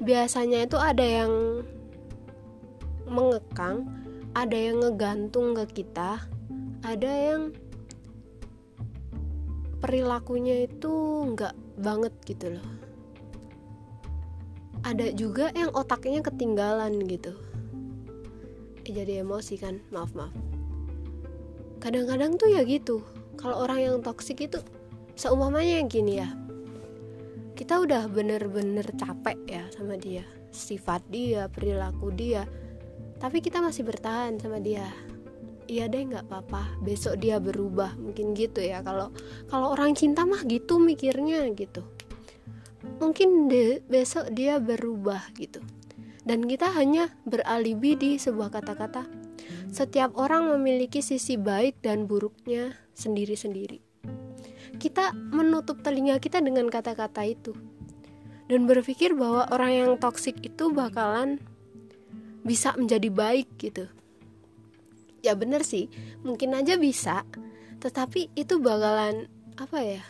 Biasanya 0.04 0.68
itu 0.68 0.75
ada 0.75 1.02
yang 1.02 1.64
mengekang 3.06 3.86
ada 4.36 4.58
yang 4.58 4.82
ngegantung 4.82 5.54
ke 5.56 5.82
kita 5.82 6.20
ada 6.82 7.08
yang 7.10 7.54
perilakunya 9.80 10.66
itu 10.66 10.92
nggak 11.34 11.54
banget 11.78 12.14
gitu 12.25 12.58
loh 12.58 12.68
ada 14.86 15.10
juga 15.18 15.50
yang 15.58 15.74
otaknya 15.74 16.22
ketinggalan 16.22 17.01
gitu. 17.10 17.34
Eh, 18.86 18.94
jadi 18.94 19.25
emosi 19.25 19.58
kan? 19.58 19.82
Maaf 19.89 20.13
maaf. 20.13 20.30
Kadang-kadang 21.82 22.38
tuh 22.38 22.54
ya 22.54 22.62
gitu. 22.62 23.01
Kalau 23.34 23.65
orang 23.65 23.82
yang 23.82 23.96
toksik 24.06 24.46
itu 24.46 24.62
seumpamanya 25.18 25.82
yang 25.82 25.89
gini 25.89 26.22
ya. 26.22 26.30
Kita 27.58 27.82
udah 27.82 28.06
bener-bener 28.06 28.86
capek 28.94 29.38
ya 29.50 29.65
sama 29.74 29.98
dia. 29.98 30.22
Sifat 30.54 31.01
dia 31.10 31.50
perilaku 31.50 32.13
dia. 32.13 32.46
Tapi 33.18 33.42
kita 33.42 33.65
masih 33.65 33.89
bertahan 33.89 34.38
sama 34.38 34.62
dia. 34.62 34.86
Iya 35.65 35.89
deh 35.89 36.13
nggak 36.13 36.30
apa-apa. 36.30 36.77
Besok 36.86 37.18
dia 37.25 37.42
berubah. 37.42 37.98
Mungkin 37.98 38.38
gitu 38.38 38.62
ya. 38.62 38.86
Kalau 38.86 39.10
kalau 39.50 39.74
orang 39.74 39.98
cinta 39.98 40.30
mah 40.30 40.46
gitu 40.46 40.77
mikirnya 40.77 41.50
gitu 41.58 41.95
mungkin 43.00 43.48
de, 43.52 43.84
besok 43.88 44.32
dia 44.32 44.60
berubah 44.60 45.32
gitu. 45.36 45.60
Dan 46.25 46.50
kita 46.50 46.74
hanya 46.74 47.14
beralibi 47.28 47.94
di 47.94 48.12
sebuah 48.18 48.50
kata-kata. 48.50 49.06
Setiap 49.70 50.18
orang 50.18 50.50
memiliki 50.56 51.04
sisi 51.04 51.38
baik 51.38 51.84
dan 51.86 52.10
buruknya 52.10 52.74
sendiri-sendiri. 52.98 53.84
Kita 54.82 55.14
menutup 55.14 55.86
telinga 55.86 56.18
kita 56.18 56.42
dengan 56.42 56.66
kata-kata 56.72 57.22
itu. 57.28 57.54
Dan 58.46 58.66
berpikir 58.70 59.14
bahwa 59.14 59.46
orang 59.54 59.72
yang 59.74 59.92
toksik 59.98 60.42
itu 60.42 60.70
bakalan 60.74 61.42
bisa 62.46 62.78
menjadi 62.78 63.10
baik 63.10 63.50
gitu. 63.58 63.90
Ya 65.25 65.34
bener 65.34 65.66
sih 65.66 65.90
mungkin 66.22 66.54
aja 66.54 66.78
bisa. 66.78 67.25
Tetapi 67.82 68.38
itu 68.38 68.62
bakalan 68.62 69.30
apa 69.58 69.78
ya 69.82 70.04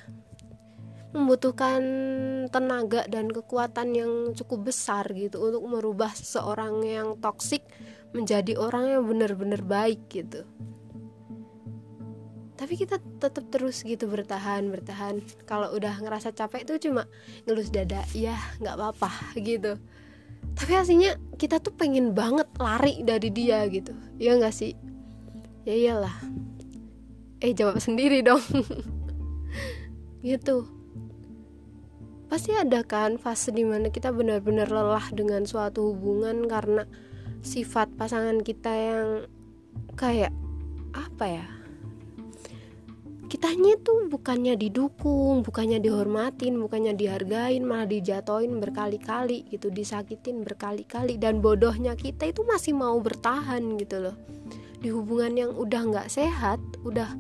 membutuhkan 1.16 1.82
tenaga 2.52 3.08
dan 3.08 3.32
kekuatan 3.32 3.96
yang 3.96 4.12
cukup 4.36 4.68
besar 4.70 5.08
gitu 5.16 5.40
untuk 5.40 5.64
merubah 5.64 6.12
seseorang 6.12 6.84
yang 6.84 7.16
toksik 7.24 7.64
menjadi 8.12 8.60
orang 8.60 8.92
yang 8.92 9.04
benar-benar 9.08 9.64
baik 9.64 10.12
gitu. 10.12 10.44
Tapi 12.56 12.74
kita 12.76 13.00
tetap 13.20 13.48
terus 13.48 13.84
gitu 13.84 14.12
bertahan 14.12 14.68
bertahan. 14.68 15.24
Kalau 15.48 15.72
udah 15.72 16.04
ngerasa 16.04 16.36
capek 16.36 16.68
itu 16.68 16.92
cuma 16.92 17.08
ngelus 17.48 17.72
dada 17.72 18.04
ya 18.12 18.36
nggak 18.60 18.76
apa-apa 18.76 19.12
gitu. 19.40 19.80
Tapi 20.56 20.72
aslinya 20.76 21.16
kita 21.40 21.64
tuh 21.64 21.76
pengen 21.76 22.12
banget 22.12 22.48
lari 22.60 23.04
dari 23.04 23.32
dia 23.32 23.64
gitu. 23.72 23.92
Ya 24.20 24.36
nggak 24.36 24.56
sih? 24.56 24.76
Ya 25.68 25.76
iyalah. 25.76 26.16
Eh 27.40 27.52
jawab 27.56 27.80
sendiri 27.80 28.20
dong. 28.20 28.44
Gitu 30.26 30.66
pasti 32.26 32.52
ada 32.58 32.82
kan 32.82 33.22
fase 33.22 33.54
di 33.54 33.62
mana 33.62 33.94
kita 33.94 34.10
benar-benar 34.10 34.70
lelah 34.70 35.08
dengan 35.14 35.46
suatu 35.46 35.94
hubungan 35.94 36.50
karena 36.50 36.84
sifat 37.46 37.94
pasangan 37.94 38.42
kita 38.42 38.74
yang 38.74 39.10
kayak 39.94 40.34
apa 40.96 41.26
ya 41.30 41.46
kitanya 43.26 43.76
tuh 43.82 44.08
bukannya 44.08 44.56
didukung, 44.56 45.44
bukannya 45.44 45.82
dihormatin, 45.82 46.56
bukannya 46.56 46.94
dihargain, 46.96 47.68
malah 47.68 47.90
dijatoin 47.90 48.64
berkali-kali 48.64 49.50
gitu, 49.52 49.74
disakitin 49.74 50.46
berkali-kali 50.46 51.20
dan 51.20 51.44
bodohnya 51.44 51.98
kita 52.00 52.32
itu 52.32 52.48
masih 52.48 52.78
mau 52.78 52.96
bertahan 53.02 53.76
gitu 53.82 54.08
loh. 54.08 54.16
Di 54.80 54.94
hubungan 54.94 55.34
yang 55.36 55.52
udah 55.52 55.82
nggak 55.84 56.08
sehat, 56.08 56.62
udah 56.86 57.12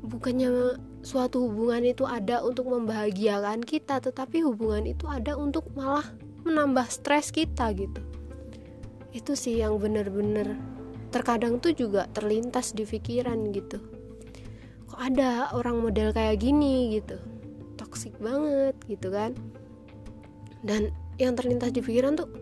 bukannya 0.00 0.78
suatu 1.04 1.44
hubungan 1.44 1.84
itu 1.84 2.08
ada 2.08 2.40
untuk 2.40 2.72
membahagiakan 2.72 3.60
kita, 3.60 4.00
tetapi 4.00 4.40
hubungan 4.40 4.88
itu 4.88 5.04
ada 5.04 5.36
untuk 5.36 5.68
malah 5.76 6.08
menambah 6.48 6.88
stres 6.88 7.28
kita 7.28 7.76
gitu. 7.76 8.00
Itu 9.12 9.36
sih 9.36 9.60
yang 9.60 9.76
bener-bener 9.76 10.56
terkadang 11.12 11.60
tuh 11.60 11.76
juga 11.76 12.08
terlintas 12.10 12.72
di 12.72 12.88
pikiran 12.88 13.52
gitu. 13.52 13.78
Kok 14.88 14.98
ada 14.98 15.52
orang 15.52 15.84
model 15.84 16.10
kayak 16.10 16.40
gini 16.40 16.96
gitu? 16.98 17.20
Toksik 17.76 18.16
banget 18.18 18.74
gitu 18.88 19.12
kan? 19.12 19.36
Dan 20.64 20.88
yang 21.20 21.36
terlintas 21.36 21.70
di 21.70 21.84
pikiran 21.84 22.16
tuh 22.16 22.32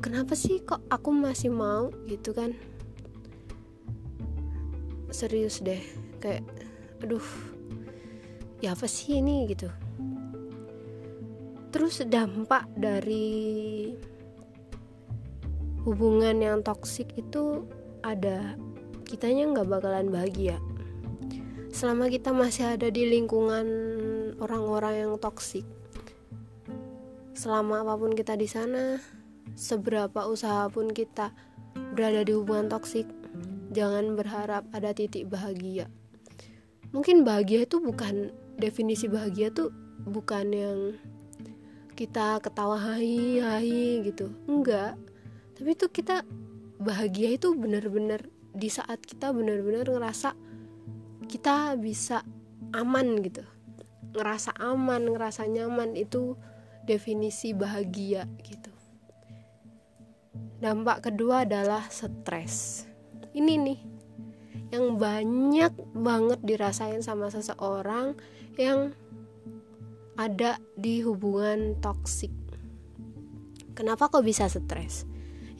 kenapa 0.00 0.32
sih 0.32 0.64
kok 0.64 0.80
aku 0.88 1.12
masih 1.12 1.52
mau 1.52 1.92
gitu 2.08 2.32
kan? 2.32 2.56
Serius 5.12 5.60
deh 5.60 5.84
kayak 6.18 6.42
aduh 7.04 7.22
ya 8.60 8.72
apa 8.72 8.86
sih 8.88 9.20
ini? 9.20 9.46
Gitu. 9.50 9.68
Terus 11.72 12.00
dampak 12.08 12.70
dari 12.76 13.92
hubungan 15.84 16.40
yang 16.40 16.58
toksik 16.64 17.12
itu 17.14 17.68
ada 18.00 18.56
kitanya 19.04 19.52
nggak 19.52 19.68
bakalan 19.68 20.08
bahagia. 20.08 20.56
Selama 21.70 22.08
kita 22.08 22.32
masih 22.32 22.78
ada 22.78 22.88
di 22.88 23.04
lingkungan 23.04 23.66
orang-orang 24.40 25.04
yang 25.06 25.12
toksik 25.20 25.68
selama 27.36 27.84
apa 27.84 28.00
pun 28.00 28.16
kita 28.16 28.32
di 28.32 28.48
sana 28.48 28.96
seberapa 29.52 30.24
usaha 30.24 30.72
pun 30.72 30.88
kita 30.88 31.36
berada 31.92 32.24
di 32.24 32.32
hubungan 32.32 32.72
toksik 32.72 33.04
jangan 33.76 34.16
berharap 34.16 34.64
ada 34.72 34.96
titik 34.96 35.28
bahagia. 35.28 35.92
Mungkin 36.96 37.28
bahagia 37.28 37.68
itu 37.68 37.76
bukan 37.76 38.32
definisi 38.56 39.06
bahagia 39.06 39.52
tuh 39.52 39.70
bukan 40.08 40.46
yang 40.52 40.78
kita 41.96 42.40
ketawa 42.44 42.76
hai 42.76 43.40
hai 43.40 44.04
gitu. 44.04 44.32
Enggak. 44.44 45.00
Tapi 45.56 45.72
itu 45.72 45.86
kita 45.88 46.24
bahagia 46.76 47.32
itu 47.36 47.56
benar-benar 47.56 48.28
di 48.52 48.68
saat 48.68 49.00
kita 49.04 49.32
benar-benar 49.32 49.88
ngerasa 49.88 50.36
kita 51.28 51.76
bisa 51.80 52.20
aman 52.76 53.24
gitu. 53.24 53.44
Ngerasa 54.12 54.52
aman 54.60 55.08
ngerasa 55.16 55.48
nyaman 55.48 55.96
itu 55.96 56.36
definisi 56.84 57.56
bahagia 57.56 58.28
gitu. 58.44 58.72
Dampak 60.60 61.12
kedua 61.12 61.44
adalah 61.44 61.88
stres. 61.88 62.84
Ini 63.36 63.52
nih 63.60 63.95
yang 64.74 64.98
banyak 64.98 65.72
banget 65.94 66.40
dirasain 66.42 67.02
sama 67.02 67.30
seseorang 67.30 68.18
yang 68.58 68.90
ada 70.16 70.58
di 70.74 71.04
hubungan 71.04 71.76
toksik. 71.78 72.32
Kenapa 73.76 74.08
kok 74.08 74.24
bisa 74.24 74.48
stres? 74.48 75.04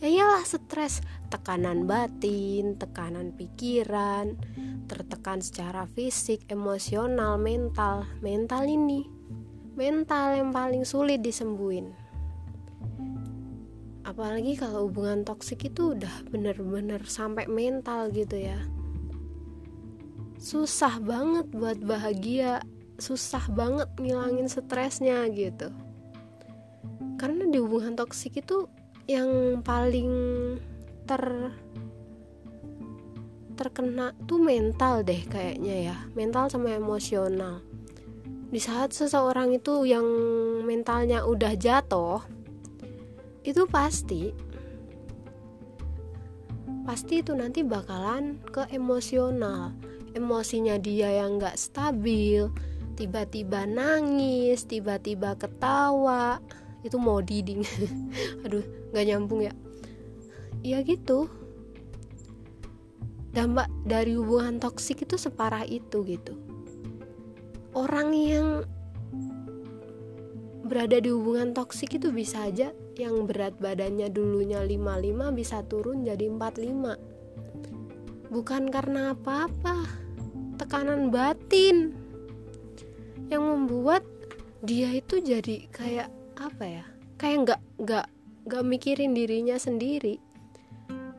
Ya 0.01 0.09
iyalah 0.09 0.45
stres. 0.45 1.05
Tekanan 1.29 1.85
batin 1.85 2.79
tekanan 2.81 3.35
pikiran 3.37 4.39
tertekan 4.87 5.43
secara 5.43 5.85
fisik 5.91 6.49
emosional 6.49 7.37
mental. 7.37 8.09
Mental 8.25 8.65
ini 8.65 9.05
mental 9.77 10.41
yang 10.41 10.51
paling 10.57 10.89
sulit 10.89 11.21
disembuhin. 11.21 11.93
Apalagi 14.07 14.57
kalau 14.57 14.89
hubungan 14.89 15.27
toksik 15.27 15.69
itu 15.69 15.93
udah 15.93 16.25
bener-bener 16.33 17.05
sampai 17.05 17.45
mental 17.51 18.09
gitu 18.15 18.39
ya 18.39 18.57
susah 20.37 21.01
banget 21.01 21.47
buat 21.53 21.79
bahagia 21.81 22.61
susah 22.97 23.45
banget 23.53 23.89
ngilangin 24.01 24.49
stresnya 24.49 25.29
gitu. 25.33 25.69
Karena 27.17 27.49
di 27.49 27.61
hubungan 27.61 27.97
toksik 27.97 28.41
itu 28.41 28.69
yang 29.09 29.61
paling 29.61 30.11
ter 31.07 31.53
terkena 33.57 34.13
tuh 34.29 34.37
mental 34.37 35.01
deh 35.01 35.25
kayaknya 35.25 35.93
ya 35.93 35.97
mental 36.13 36.53
sama 36.53 36.77
emosional. 36.77 37.65
Di 38.47 38.61
saat 38.61 38.93
seseorang 38.93 39.57
itu 39.57 39.89
yang 39.89 40.05
mentalnya 40.65 41.25
udah 41.25 41.57
jatuh 41.57 42.21
itu 43.47 43.63
pasti 43.71 44.35
pasti 46.83 47.23
itu 47.23 47.35
nanti 47.35 47.63
bakalan 47.67 48.39
ke 48.47 48.67
emosional 48.75 49.75
emosinya 50.17 50.81
dia 50.81 51.13
yang 51.13 51.37
gak 51.37 51.61
stabil. 51.61 52.49
Tiba-tiba 52.97 53.69
nangis 53.69 54.65
tiba-tiba 54.65 55.37
ketawa. 55.37 56.41
Itu 56.81 56.97
mau 56.97 57.21
diding. 57.21 57.61
Aduh 58.49 58.65
gak 58.97 59.05
nyambung 59.05 59.45
ya. 59.45 59.53
Ya 60.65 60.81
gitu. 60.81 61.29
Dampak 63.37 63.69
dari 63.85 64.17
hubungan 64.17 64.57
toksik 64.57 65.05
itu 65.05 65.21
separah 65.21 65.69
itu 65.69 66.01
gitu. 66.09 66.41
Orang 67.77 68.17
yang 68.17 68.65
berada 70.67 70.99
di 70.99 71.13
hubungan 71.13 71.55
toksik 71.55 71.95
itu 72.01 72.11
bisa 72.11 72.49
aja 72.49 72.73
yang 72.97 73.29
berat 73.29 73.61
badannya 73.61 74.09
dulunya 74.11 74.65
55 74.65 75.39
bisa 75.39 75.63
turun 75.69 76.03
jadi 76.03 76.27
45 76.27 78.35
bukan 78.35 78.67
karena 78.75 79.15
apa-apa 79.15 80.06
tekanan 80.57 81.13
batin 81.13 81.93
yang 83.29 83.45
membuat 83.45 84.03
dia 84.65 84.91
itu 84.97 85.23
jadi 85.23 85.69
kayak 85.71 86.09
apa 86.41 86.65
ya? 86.65 86.85
Kayak 87.17 87.39
nggak 87.45 87.61
nggak 87.81 88.07
gak 88.47 88.65
mikirin 88.65 89.13
dirinya 89.13 89.57
sendiri. 89.61 90.19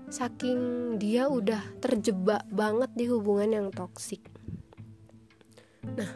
Saking 0.07 0.95
dia 0.97 1.27
udah 1.27 1.61
terjebak 1.83 2.47
banget 2.49 2.91
di 2.95 3.05
hubungan 3.11 3.49
yang 3.51 3.67
toksik. 3.69 4.23
Nah 5.83 6.11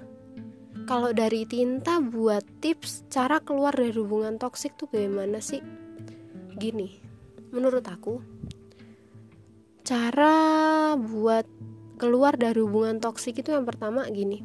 kalau 0.88 1.16
dari 1.16 1.46
tinta 1.48 2.04
buat 2.04 2.44
tips 2.60 3.08
cara 3.08 3.40
keluar 3.40 3.72
dari 3.72 3.96
hubungan 3.96 4.36
toksik 4.36 4.76
tuh 4.76 4.90
gimana 4.92 5.40
sih? 5.40 5.64
Gini 6.56 7.12
menurut 7.52 7.84
aku 7.84 8.24
cara 9.84 10.96
buat 10.96 11.44
keluar 12.02 12.34
dari 12.34 12.58
hubungan 12.58 12.98
toksik 12.98 13.46
itu 13.46 13.54
yang 13.54 13.70
pertama 13.70 14.10
gini 14.10 14.42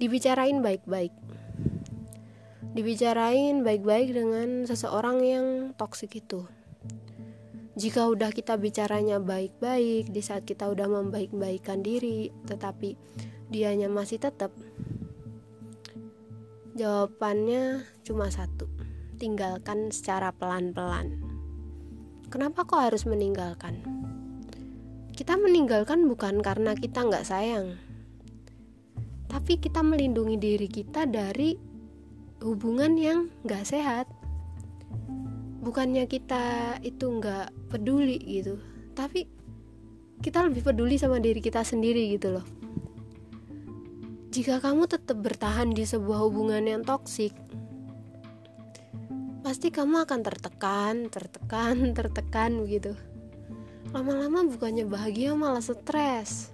dibicarain 0.00 0.64
baik-baik 0.64 1.12
dibicarain 2.72 3.60
baik-baik 3.60 4.16
dengan 4.16 4.64
seseorang 4.64 5.20
yang 5.20 5.46
toksik 5.76 6.16
itu. 6.16 6.48
Jika 7.72 8.08
udah 8.08 8.32
kita 8.32 8.56
bicaranya 8.60 9.16
baik-baik, 9.16 10.12
di 10.12 10.20
saat 10.20 10.44
kita 10.44 10.68
udah 10.68 10.88
membaik-baikkan 10.88 11.80
diri, 11.80 12.28
tetapi 12.44 12.96
dianya 13.48 13.88
masih 13.88 14.20
tetap, 14.20 14.52
jawabannya 16.76 17.84
cuma 18.04 18.28
satu: 18.28 18.68
tinggalkan 19.16 19.88
secara 19.88 20.36
pelan-pelan. 20.36 21.16
Kenapa 22.28 22.64
kok 22.64 22.80
harus 22.80 23.04
meninggalkan? 23.08 23.80
Kita 25.22 25.38
meninggalkan 25.38 26.10
bukan 26.10 26.42
karena 26.42 26.74
kita 26.74 27.06
nggak 27.06 27.22
sayang, 27.22 27.78
tapi 29.30 29.62
kita 29.62 29.78
melindungi 29.78 30.34
diri 30.34 30.66
kita 30.66 31.06
dari 31.06 31.54
hubungan 32.42 32.98
yang 32.98 33.30
gak 33.46 33.62
sehat. 33.62 34.10
Bukannya 35.62 36.10
kita 36.10 36.74
itu 36.82 37.22
gak 37.22 37.54
peduli 37.70 38.18
gitu 38.18 38.58
tapi 38.98 39.30
kita 40.18 40.42
lebih 40.42 40.66
peduli 40.66 40.98
sama 40.98 41.22
diri 41.22 41.38
kita 41.38 41.62
sendiri 41.62 42.18
gitu 42.18 42.34
loh. 42.34 42.46
Jika 44.34 44.58
kamu 44.58 44.90
tetap 44.90 45.22
bertahan 45.22 45.70
di 45.70 45.86
sebuah 45.86 46.18
hubungan 46.26 46.66
yang 46.66 46.82
toksik 46.82 47.30
pasti 49.46 49.70
kamu 49.70 50.02
akan 50.02 50.20
tertekan 50.26 51.06
tertekan 51.10 51.74
tertekan 51.98 52.58
begitu 52.62 52.98
lama-lama 53.92 54.48
bukannya 54.48 54.88
bahagia 54.88 55.36
malah 55.36 55.60
stres. 55.60 56.50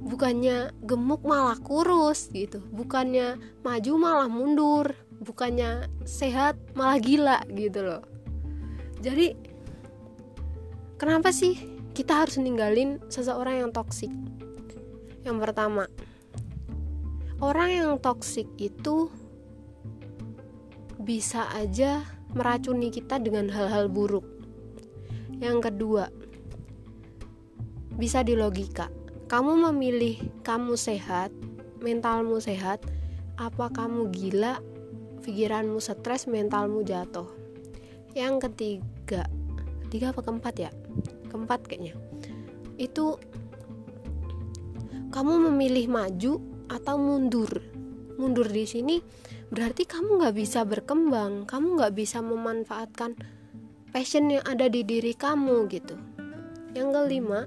Bukannya 0.00 0.72
gemuk 0.82 1.22
malah 1.22 1.60
kurus 1.60 2.32
gitu. 2.32 2.64
Bukannya 2.72 3.36
maju 3.60 3.92
malah 4.00 4.28
mundur. 4.32 4.96
Bukannya 5.20 5.86
sehat 6.08 6.56
malah 6.72 6.96
gila 6.96 7.44
gitu 7.52 7.84
loh. 7.84 8.02
Jadi 9.04 9.36
kenapa 10.96 11.32
sih 11.32 11.56
kita 11.92 12.24
harus 12.24 12.40
ninggalin 12.40 12.96
seseorang 13.12 13.64
yang 13.64 13.70
toksik 13.72 14.08
yang 15.24 15.36
pertama 15.36 15.84
orang 17.44 17.70
yang 17.72 17.92
toksik 18.00 18.48
itu 18.56 19.12
bisa 21.00 21.48
aja 21.56 22.04
meracuni 22.36 22.92
kita 22.92 23.16
dengan 23.18 23.50
hal-hal 23.50 23.88
buruk. 23.90 24.22
Yang 25.40 25.72
kedua 25.72 26.12
bisa 27.98 28.22
dilogika 28.22 28.90
kamu 29.30 29.70
memilih 29.70 30.18
kamu 30.42 30.74
sehat, 30.74 31.30
mentalmu 31.78 32.42
sehat, 32.42 32.82
apa 33.38 33.70
kamu 33.70 34.10
gila, 34.10 34.58
pikiranmu 35.22 35.78
stres, 35.78 36.26
mentalmu 36.26 36.82
jatuh. 36.82 37.30
Yang 38.18 38.50
ketiga, 38.50 39.30
tiga 39.86 40.10
apa 40.10 40.26
keempat 40.26 40.54
ya? 40.58 40.70
Keempat 41.30 41.62
kayaknya. 41.62 41.94
Itu 42.74 43.22
kamu 45.14 45.46
memilih 45.54 45.86
maju 45.86 46.42
atau 46.66 46.98
mundur. 46.98 47.62
Mundur 48.18 48.50
di 48.50 48.66
sini 48.66 48.98
berarti 49.46 49.86
kamu 49.86 50.26
nggak 50.26 50.34
bisa 50.34 50.66
berkembang, 50.66 51.46
kamu 51.46 51.78
nggak 51.78 51.94
bisa 51.94 52.18
memanfaatkan 52.18 53.14
passion 53.94 54.26
yang 54.26 54.42
ada 54.42 54.66
di 54.66 54.82
diri 54.82 55.14
kamu 55.14 55.70
gitu. 55.70 55.94
Yang 56.74 56.88
kelima, 56.98 57.46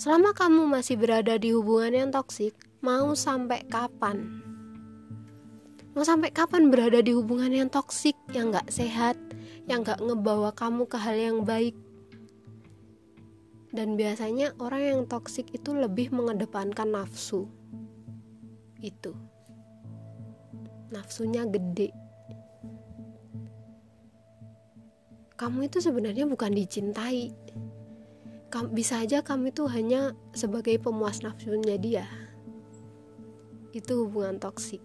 Selama 0.00 0.32
kamu 0.32 0.64
masih 0.64 0.96
berada 0.96 1.36
di 1.36 1.52
hubungan 1.52 1.92
yang 1.92 2.08
toksik, 2.08 2.56
mau 2.80 3.12
sampai 3.12 3.60
kapan? 3.68 4.40
Mau 5.92 6.00
sampai 6.00 6.32
kapan 6.32 6.72
berada 6.72 7.04
di 7.04 7.12
hubungan 7.12 7.52
yang 7.52 7.68
toksik 7.68 8.16
yang 8.32 8.48
gak 8.48 8.72
sehat 8.72 9.20
yang 9.68 9.84
gak 9.84 10.00
ngebawa 10.00 10.56
kamu 10.56 10.88
ke 10.88 10.96
hal 10.96 11.12
yang 11.20 11.44
baik? 11.44 11.76
Dan 13.76 14.00
biasanya 14.00 14.56
orang 14.56 14.80
yang 14.80 15.00
toksik 15.04 15.52
itu 15.52 15.76
lebih 15.76 16.08
mengedepankan 16.16 16.96
nafsu. 16.96 17.44
Itu. 18.80 19.12
Nafsunya 20.96 21.44
gede. 21.44 21.92
Kamu 25.36 25.68
itu 25.68 25.76
sebenarnya 25.84 26.24
bukan 26.24 26.56
dicintai 26.56 27.36
bisa 28.74 28.98
aja 29.00 29.22
kamu 29.22 29.54
itu 29.54 29.70
hanya 29.70 30.18
sebagai 30.34 30.76
pemuas 30.82 31.22
nafsunya 31.22 31.78
dia 31.78 32.06
itu 33.70 34.06
hubungan 34.06 34.42
toksik 34.42 34.82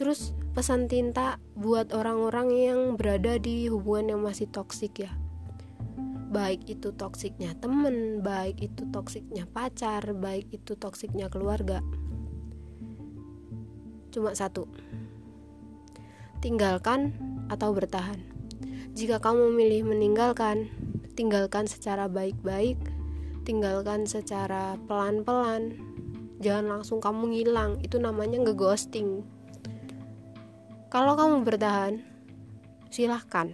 Terus 0.00 0.32
pesan 0.56 0.88
tinta 0.88 1.36
buat 1.52 1.92
orang-orang 1.92 2.48
yang 2.56 2.80
berada 2.96 3.36
di 3.36 3.68
hubungan 3.68 4.16
yang 4.16 4.20
masih 4.24 4.48
toksik 4.48 5.04
ya. 5.04 5.12
Baik 6.32 6.64
itu 6.72 6.96
toksiknya 6.96 7.52
temen, 7.60 8.24
baik 8.24 8.64
itu 8.64 8.88
toksiknya 8.88 9.44
pacar, 9.44 10.00
baik 10.16 10.48
itu 10.56 10.72
toksiknya 10.72 11.28
keluarga. 11.28 11.84
Cuma 14.08 14.32
satu. 14.32 14.72
Tinggalkan 16.40 17.12
atau 17.52 17.68
bertahan. 17.76 18.24
Jika 18.96 19.20
kamu 19.20 19.52
memilih 19.52 19.84
meninggalkan, 19.84 20.72
tinggalkan 21.20 21.68
secara 21.68 22.08
baik-baik, 22.08 22.80
tinggalkan 23.44 24.08
secara 24.08 24.80
pelan-pelan. 24.88 25.76
Jangan 26.40 26.80
langsung 26.80 26.96
kamu 27.04 27.36
ngilang, 27.36 27.76
itu 27.84 28.00
namanya 28.00 28.40
ngeghosting. 28.40 29.20
Kalau 30.88 31.20
kamu 31.20 31.44
bertahan, 31.44 32.00
silahkan. 32.88 33.52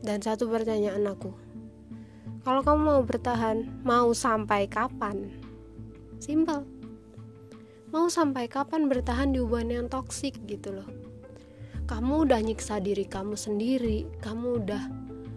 Dan 0.00 0.24
satu 0.24 0.48
pertanyaan 0.48 1.04
aku, 1.04 1.36
kalau 2.40 2.64
kamu 2.64 2.80
mau 2.80 3.00
bertahan, 3.04 3.84
mau 3.84 4.08
sampai 4.16 4.64
kapan? 4.72 5.36
Simple. 6.16 6.64
Mau 7.92 8.08
sampai 8.08 8.48
kapan 8.48 8.88
bertahan 8.88 9.36
di 9.36 9.44
hubungan 9.44 9.84
yang 9.84 9.86
toksik 9.92 10.40
gitu 10.48 10.80
loh. 10.80 11.03
Kamu 11.84 12.24
udah 12.24 12.40
nyiksa 12.40 12.80
diri 12.80 13.04
kamu 13.04 13.36
sendiri, 13.36 14.08
kamu 14.24 14.64
udah 14.64 14.82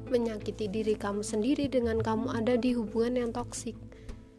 menyakiti 0.08 0.72
diri 0.72 0.96
kamu 0.96 1.20
sendiri 1.20 1.68
dengan 1.68 2.00
kamu 2.00 2.32
ada 2.32 2.56
di 2.56 2.72
hubungan 2.72 3.20
yang 3.20 3.32
toksik. 3.36 3.76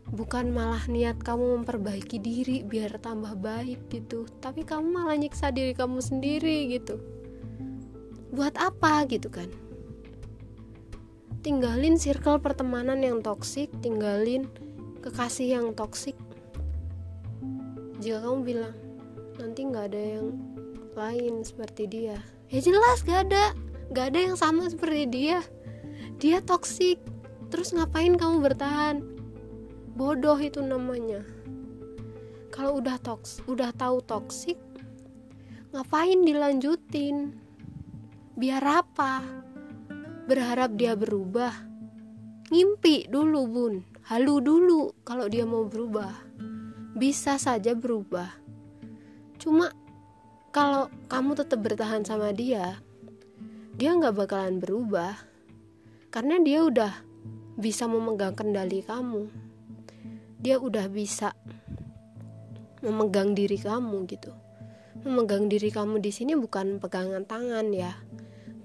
Bukan 0.08 0.56
malah 0.56 0.80
niat 0.88 1.20
kamu 1.20 1.60
memperbaiki 1.60 2.16
diri 2.16 2.64
biar 2.64 2.96
tambah 3.04 3.36
baik 3.36 3.92
gitu. 3.92 4.24
Tapi 4.40 4.64
kamu 4.64 4.88
malah 4.88 5.20
nyiksa 5.20 5.52
diri 5.52 5.76
kamu 5.76 6.00
sendiri 6.00 6.72
gitu. 6.72 6.96
Buat 8.32 8.56
apa 8.56 9.04
gitu 9.04 9.28
kan? 9.28 9.52
Tinggalin 11.44 12.00
circle 12.00 12.40
pertemanan 12.40 13.04
yang 13.04 13.20
toksik 13.20 13.68
tinggalin 13.84 14.48
kekasih 15.04 15.60
yang 15.60 15.76
toksik. 15.76 16.16
Jika 18.00 18.24
kamu 18.24 18.38
bilang 18.48 18.74
nanti 19.36 19.60
nggak 19.68 19.92
ada 19.92 20.02
yang 20.16 20.26
lain 20.98 21.46
seperti 21.46 21.86
dia? 21.86 22.18
Ya 22.50 22.58
jelas 22.58 23.06
gak 23.06 23.30
ada. 23.30 23.54
Gak 23.94 24.12
ada 24.12 24.18
yang 24.18 24.34
sama 24.34 24.66
seperti 24.66 25.06
dia. 25.06 25.38
Dia 26.18 26.42
toksik 26.42 26.98
terus 27.54 27.70
ngapain 27.70 28.18
kamu 28.18 28.42
bertahan? 28.42 29.06
Bodoh 29.94 30.36
itu 30.42 30.58
namanya. 30.58 31.22
Kalau 32.50 32.82
udah 32.82 32.98
toks 32.98 33.46
udah 33.46 33.70
tahu 33.70 34.02
toksik 34.02 34.58
ngapain 35.70 36.26
dilanjutin? 36.26 37.38
Biar 38.34 38.62
apa? 38.66 39.22
Berharap 40.26 40.74
dia 40.74 40.98
berubah. 40.98 41.54
Ngimpi 42.50 43.06
dulu 43.06 43.40
bun. 43.46 43.74
Halu 44.08 44.40
dulu 44.40 44.96
kalau 45.04 45.28
dia 45.28 45.44
mau 45.44 45.68
berubah. 45.68 46.10
Bisa 46.96 47.36
saja 47.36 47.76
berubah. 47.76 48.32
Cuma 49.38 49.70
kalau 50.50 50.88
kamu 51.06 51.38
tetap 51.38 51.60
bertahan 51.60 52.02
sama 52.02 52.32
dia 52.32 52.80
dia 53.78 53.94
nggak 53.94 54.14
bakalan 54.18 54.58
berubah. 54.58 55.14
Karena 56.10 56.42
dia 56.42 56.66
udah 56.66 56.90
bisa 57.54 57.86
memegang 57.86 58.34
kendali 58.34 58.82
kamu. 58.82 59.30
Dia 60.42 60.58
udah 60.58 60.90
bisa 60.90 61.30
memegang 62.82 63.38
diri 63.38 63.54
kamu 63.54 64.02
gitu. 64.10 64.34
Memegang 65.06 65.46
diri 65.46 65.70
kamu 65.70 66.02
di 66.02 66.10
sini 66.10 66.34
bukan 66.34 66.82
pegangan 66.82 67.22
tangan 67.22 67.70
ya 67.70 67.94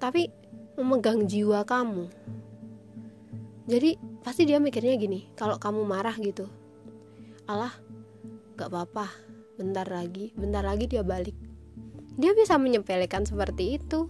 tapi 0.01 0.27
memegang 0.75 1.29
jiwa 1.29 1.63
kamu. 1.63 2.09
Jadi 3.69 3.95
pasti 4.23 4.47
dia 4.47 4.55
mikirnya 4.57 4.95
gini 4.95 5.27
kalau 5.35 5.59
kamu 5.59 5.83
marah 5.83 6.15
gitu 6.15 6.47
Allah 7.43 7.75
gak 8.55 8.71
apa-apa 8.71 9.11
bentar 9.59 9.83
lagi 9.83 10.31
bentar 10.39 10.63
lagi 10.63 10.87
dia 10.87 11.03
balik 11.03 11.35
dia 12.17 12.31
bisa 12.37 12.61
menyepelekan 12.61 13.25
seperti 13.25 13.81
itu. 13.81 14.09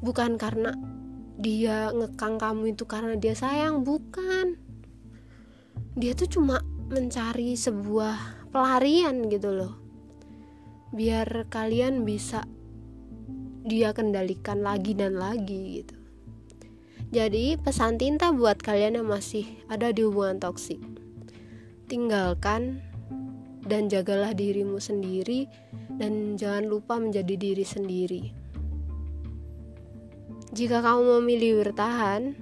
Bukan 0.00 0.36
karena 0.36 0.72
dia 1.36 1.92
ngekang 1.92 2.40
kamu 2.40 2.76
itu 2.76 2.84
karena 2.88 3.16
dia 3.16 3.36
sayang 3.36 3.84
bukan. 3.84 4.56
Dia 5.96 6.16
tuh 6.16 6.28
cuma 6.28 6.60
mencari 6.88 7.56
sebuah 7.56 8.48
pelarian 8.52 9.28
gitu 9.28 9.50
loh. 9.52 9.74
Biar 10.94 11.50
kalian 11.50 12.06
bisa 12.06 12.46
dia 13.64 13.96
kendalikan 13.96 14.60
lagi 14.60 14.92
dan 14.92 15.16
lagi 15.16 15.82
gitu. 15.82 15.96
Jadi 17.14 17.54
pesan 17.56 17.96
tinta 17.96 18.34
buat 18.34 18.58
kalian 18.58 18.98
yang 19.00 19.08
masih 19.08 19.46
ada 19.70 19.94
di 19.94 20.02
hubungan 20.02 20.42
toksik. 20.42 20.82
Tinggalkan 21.86 22.82
dan 23.64 23.88
jagalah 23.88 24.36
dirimu 24.36 24.76
sendiri 24.82 25.48
dan 26.00 26.34
jangan 26.34 26.66
lupa 26.66 26.98
menjadi 26.98 27.34
diri 27.34 27.64
sendiri. 27.66 28.24
Jika 30.54 30.82
kamu 30.82 31.22
memilih 31.22 31.66
bertahan 31.66 32.34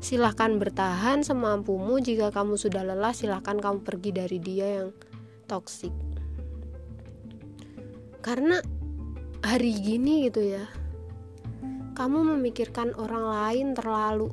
silahkan 0.00 0.56
bertahan 0.56 1.20
semampumu. 1.20 2.00
Jika 2.00 2.32
kamu 2.32 2.56
sudah 2.56 2.84
lelah 2.84 3.12
silahkan 3.12 3.60
kamu 3.60 3.84
pergi 3.84 4.10
dari 4.12 4.38
dia 4.40 4.66
yang 4.80 4.90
toksik 5.48 5.92
karena 8.20 8.60
hari 9.40 9.72
gini 9.80 10.28
gitu 10.28 10.44
ya 10.44 10.68
kamu 11.96 12.36
memikirkan 12.36 12.96
orang 12.96 13.28
lain 13.28 13.66
terlalu. 13.76 14.32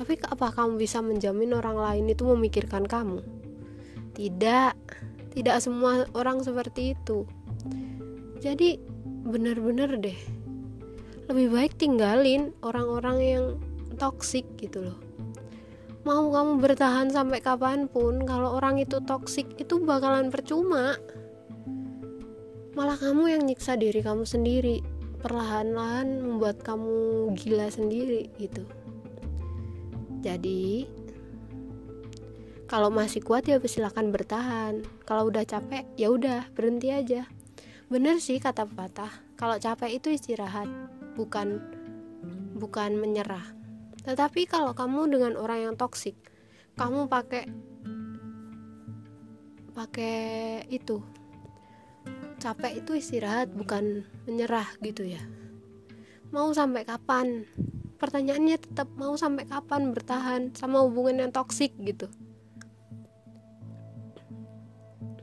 Tapi 0.00 0.16
apa 0.24 0.48
kamu 0.48 0.80
bisa 0.80 1.04
menjamin 1.04 1.52
orang 1.52 1.76
lain 1.76 2.08
itu 2.08 2.24
memikirkan 2.24 2.88
kamu? 2.88 3.20
Tidak 4.16 4.72
tidak 5.30 5.62
semua 5.62 6.06
orang 6.14 6.42
seperti 6.42 6.98
itu. 6.98 7.26
Jadi 8.40 8.80
bener-bener 9.26 10.00
deh. 10.00 10.18
Lebih 11.30 11.46
baik 11.54 11.72
tinggalin 11.78 12.50
orang-orang 12.64 13.18
yang 13.22 13.44
toksik 14.00 14.48
gitu 14.58 14.90
loh. 14.90 14.98
Mau 16.08 16.32
kamu 16.32 16.64
bertahan 16.64 17.12
sampai 17.12 17.44
kapan 17.44 17.84
pun 17.84 18.24
kalau 18.24 18.56
orang 18.56 18.80
itu 18.80 18.98
toksik 19.04 19.46
itu 19.60 19.78
bakalan 19.84 20.32
percuma. 20.32 20.96
Malah 22.72 22.96
kamu 22.96 23.36
yang 23.36 23.42
nyiksa 23.44 23.76
diri 23.76 24.00
kamu 24.00 24.24
sendiri. 24.24 24.80
Perlahan-lahan 25.20 26.24
membuat 26.24 26.64
kamu 26.64 27.30
gila 27.36 27.68
sendiri 27.68 28.32
gitu. 28.40 28.64
Jadi 30.24 30.88
kalau 32.70 32.86
masih 32.86 33.18
kuat 33.18 33.50
ya 33.50 33.58
silakan 33.58 34.14
bertahan 34.14 34.86
kalau 35.02 35.26
udah 35.26 35.42
capek 35.42 35.82
ya 35.98 36.14
udah 36.14 36.46
berhenti 36.54 36.94
aja 36.94 37.26
bener 37.90 38.22
sih 38.22 38.38
kata 38.38 38.70
patah 38.70 39.10
kalau 39.34 39.58
capek 39.58 39.98
itu 39.98 40.14
istirahat 40.14 40.70
bukan 41.18 41.58
bukan 42.54 42.94
menyerah 42.94 43.58
tetapi 44.00 44.48
kalau 44.48 44.72
kamu 44.72 45.12
dengan 45.12 45.36
orang 45.36 45.70
yang 45.70 45.74
toksik, 45.76 46.16
kamu 46.80 47.04
pakai 47.04 47.44
pakai 49.76 50.64
itu 50.72 51.04
capek 52.40 52.80
itu 52.80 52.96
istirahat 52.96 53.52
bukan 53.52 54.08
menyerah 54.24 54.64
gitu 54.80 55.04
ya. 55.04 55.20
Mau 56.32 56.48
sampai 56.56 56.88
kapan? 56.88 57.44
Pertanyaannya 58.00 58.56
tetap 58.56 58.88
mau 58.96 59.12
sampai 59.20 59.44
kapan 59.44 59.92
bertahan 59.92 60.56
sama 60.56 60.80
hubungan 60.80 61.28
yang 61.28 61.32
toksik 61.36 61.76
gitu. 61.84 62.08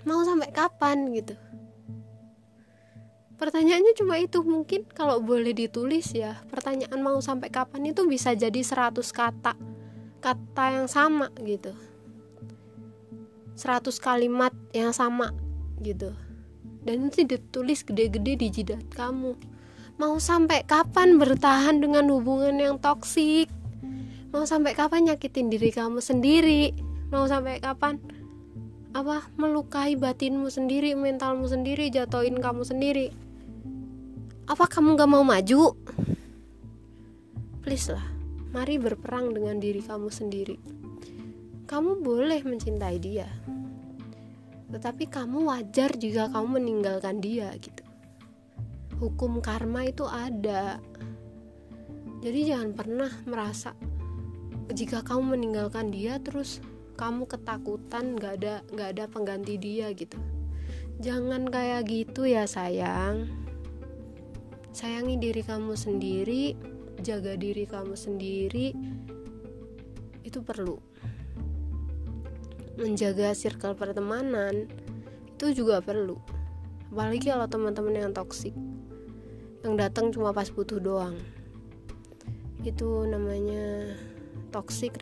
Mau 0.07 0.23
sampai 0.23 0.47
kapan 0.55 1.11
gitu? 1.11 1.35
Pertanyaannya 3.35 3.93
cuma 3.93 4.15
itu 4.17 4.39
mungkin 4.41 4.87
kalau 4.87 5.19
boleh 5.19 5.51
ditulis 5.51 6.09
ya 6.15 6.41
pertanyaan 6.47 6.97
mau 7.03 7.19
sampai 7.19 7.51
kapan 7.51 7.91
itu 7.91 8.07
bisa 8.07 8.31
jadi 8.33 8.57
100 8.63 8.97
kata 9.11 9.53
kata 10.23 10.65
yang 10.79 10.87
sama 10.87 11.27
gitu. 11.43 11.75
100 13.59 13.91
kalimat 13.99 14.55
yang 14.71 14.95
sama 14.95 15.35
gitu. 15.83 16.15
Dan 16.81 17.11
itu 17.11 17.27
ditulis 17.27 17.83
gede-gede 17.83 18.33
di 18.39 18.47
jidat 18.47 18.87
kamu. 18.95 19.35
Mau 19.99 20.15
sampai 20.23 20.63
kapan 20.63 21.19
bertahan 21.19 21.83
dengan 21.83 22.07
hubungan 22.09 22.55
yang 22.57 22.79
toksik? 22.79 23.51
Mau 24.31 24.47
sampai 24.47 24.71
kapan 24.71 25.11
nyakitin 25.11 25.51
diri 25.51 25.69
kamu 25.69 25.99
sendiri? 25.99 26.71
Mau 27.11 27.27
sampai 27.27 27.59
kapan 27.59 27.97
apa? 28.95 29.27
Melukai 29.35 29.95
batinmu 29.95 30.47
sendiri 30.51 30.95
mentalmu 30.95 31.47
sendiri 31.47 31.91
jatuhin 31.91 32.39
kamu 32.39 32.63
sendiri. 32.63 33.11
Apa 34.47 34.67
kamu 34.69 34.95
gak 34.95 35.11
mau 35.11 35.23
maju? 35.27 35.75
Please 37.63 37.91
lah 37.91 38.07
mari 38.55 38.79
berperang 38.79 39.35
dengan 39.35 39.59
diri 39.59 39.83
kamu 39.83 40.07
sendiri. 40.07 40.55
Kamu 41.67 41.99
boleh 41.99 42.39
mencintai 42.47 42.97
dia 42.99 43.27
tetapi 44.67 45.07
kamu 45.07 45.47
wajar 45.47 45.95
jika 45.95 46.27
kamu 46.27 46.59
meninggalkan 46.59 47.23
dia 47.23 47.55
gitu. 47.55 47.83
Hukum 48.99 49.39
karma 49.39 49.87
itu 49.87 50.03
ada. 50.03 50.81
Jadi 52.19 52.39
jangan 52.49 52.71
pernah 52.75 53.11
merasa 53.23 53.71
jika 54.73 55.05
kamu 55.05 55.37
meninggalkan 55.37 55.93
dia 55.93 56.19
terus 56.19 56.59
kamu 56.97 57.29
ketakutan 57.29 58.17
gak 58.17 58.41
ada 58.41 58.65
gak 58.73 58.97
ada 58.97 59.05
pengganti 59.05 59.55
dia 59.61 59.93
gitu. 59.93 60.17
Jangan 60.97 61.45
kayak 61.47 61.85
gitu 61.85 62.25
ya 62.25 62.49
sayang. 62.49 63.29
Sayangi 64.73 65.21
diri 65.21 65.45
kamu 65.45 65.77
sendiri 65.77 66.57
jaga 67.01 67.37
diri 67.37 67.69
kamu 67.69 67.93
sendiri. 67.93 68.73
Itu 70.25 70.41
perlu. 70.41 70.81
Menjaga 72.77 73.33
circle 73.33 73.77
pertemanan 73.77 74.69
itu 75.37 75.53
juga 75.53 75.81
perlu. 75.81 76.17
Apalagi 76.89 77.29
kalau 77.29 77.45
teman-teman 77.45 78.09
yang 78.09 78.13
toksik 78.13 78.53
yang 79.65 79.73
datang 79.77 80.13
cuma 80.13 80.33
pas 80.33 80.49
butuh 80.49 80.81
doang. 80.81 81.17
Itu 82.65 83.05
namanya 83.05 83.93
toxic 84.53 84.97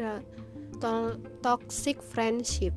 to 0.80 1.20
toxic 1.40 2.00
friendship. 2.00 2.76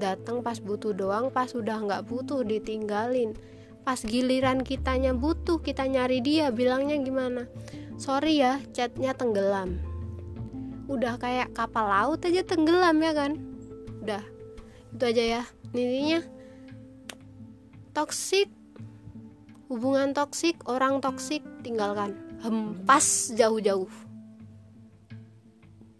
Datang 0.00 0.40
pas 0.40 0.56
butuh 0.58 0.96
doang 0.96 1.28
pas 1.28 1.52
udah 1.52 1.78
nggak 1.82 2.06
butuh 2.08 2.40
ditinggalin. 2.46 3.36
Pas 3.84 4.00
giliran 4.00 4.64
kitanya 4.64 5.12
butuh 5.12 5.60
kita 5.60 5.84
nyari 5.88 6.20
dia 6.20 6.48
bilangnya 6.52 7.00
gimana? 7.00 7.42
Sorry 8.00 8.40
ya 8.40 8.60
chatnya 8.72 9.12
tenggelam. 9.12 9.80
Udah 10.88 11.20
kayak 11.20 11.52
kapal 11.52 11.86
laut 11.86 12.24
aja 12.24 12.42
tenggelam 12.42 12.96
ya 12.98 13.12
kan? 13.12 13.32
Udah 14.00 14.22
itu 14.90 15.04
aja 15.06 15.24
ya. 15.38 15.42
Intinya 15.70 16.20
toksik 17.94 18.50
hubungan 19.70 20.16
toksik 20.16 20.58
orang 20.66 20.98
toksik 20.98 21.44
tinggalkan. 21.62 22.16
Hempas 22.40 23.36
jauh-jauh 23.36 24.09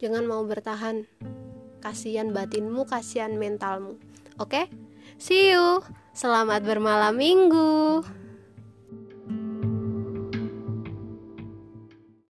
jangan 0.01 0.25
mau 0.25 0.41
bertahan. 0.49 1.05
Kasihan 1.85 2.33
batinmu 2.33 2.89
kasihan 2.89 3.37
mentalmu. 3.37 4.01
Oke? 4.41 4.65
Okay? 4.65 4.67
see 5.21 5.53
you. 5.53 5.85
Selamat 6.17 6.65
bermalam 6.65 7.15
minggu 7.15 8.03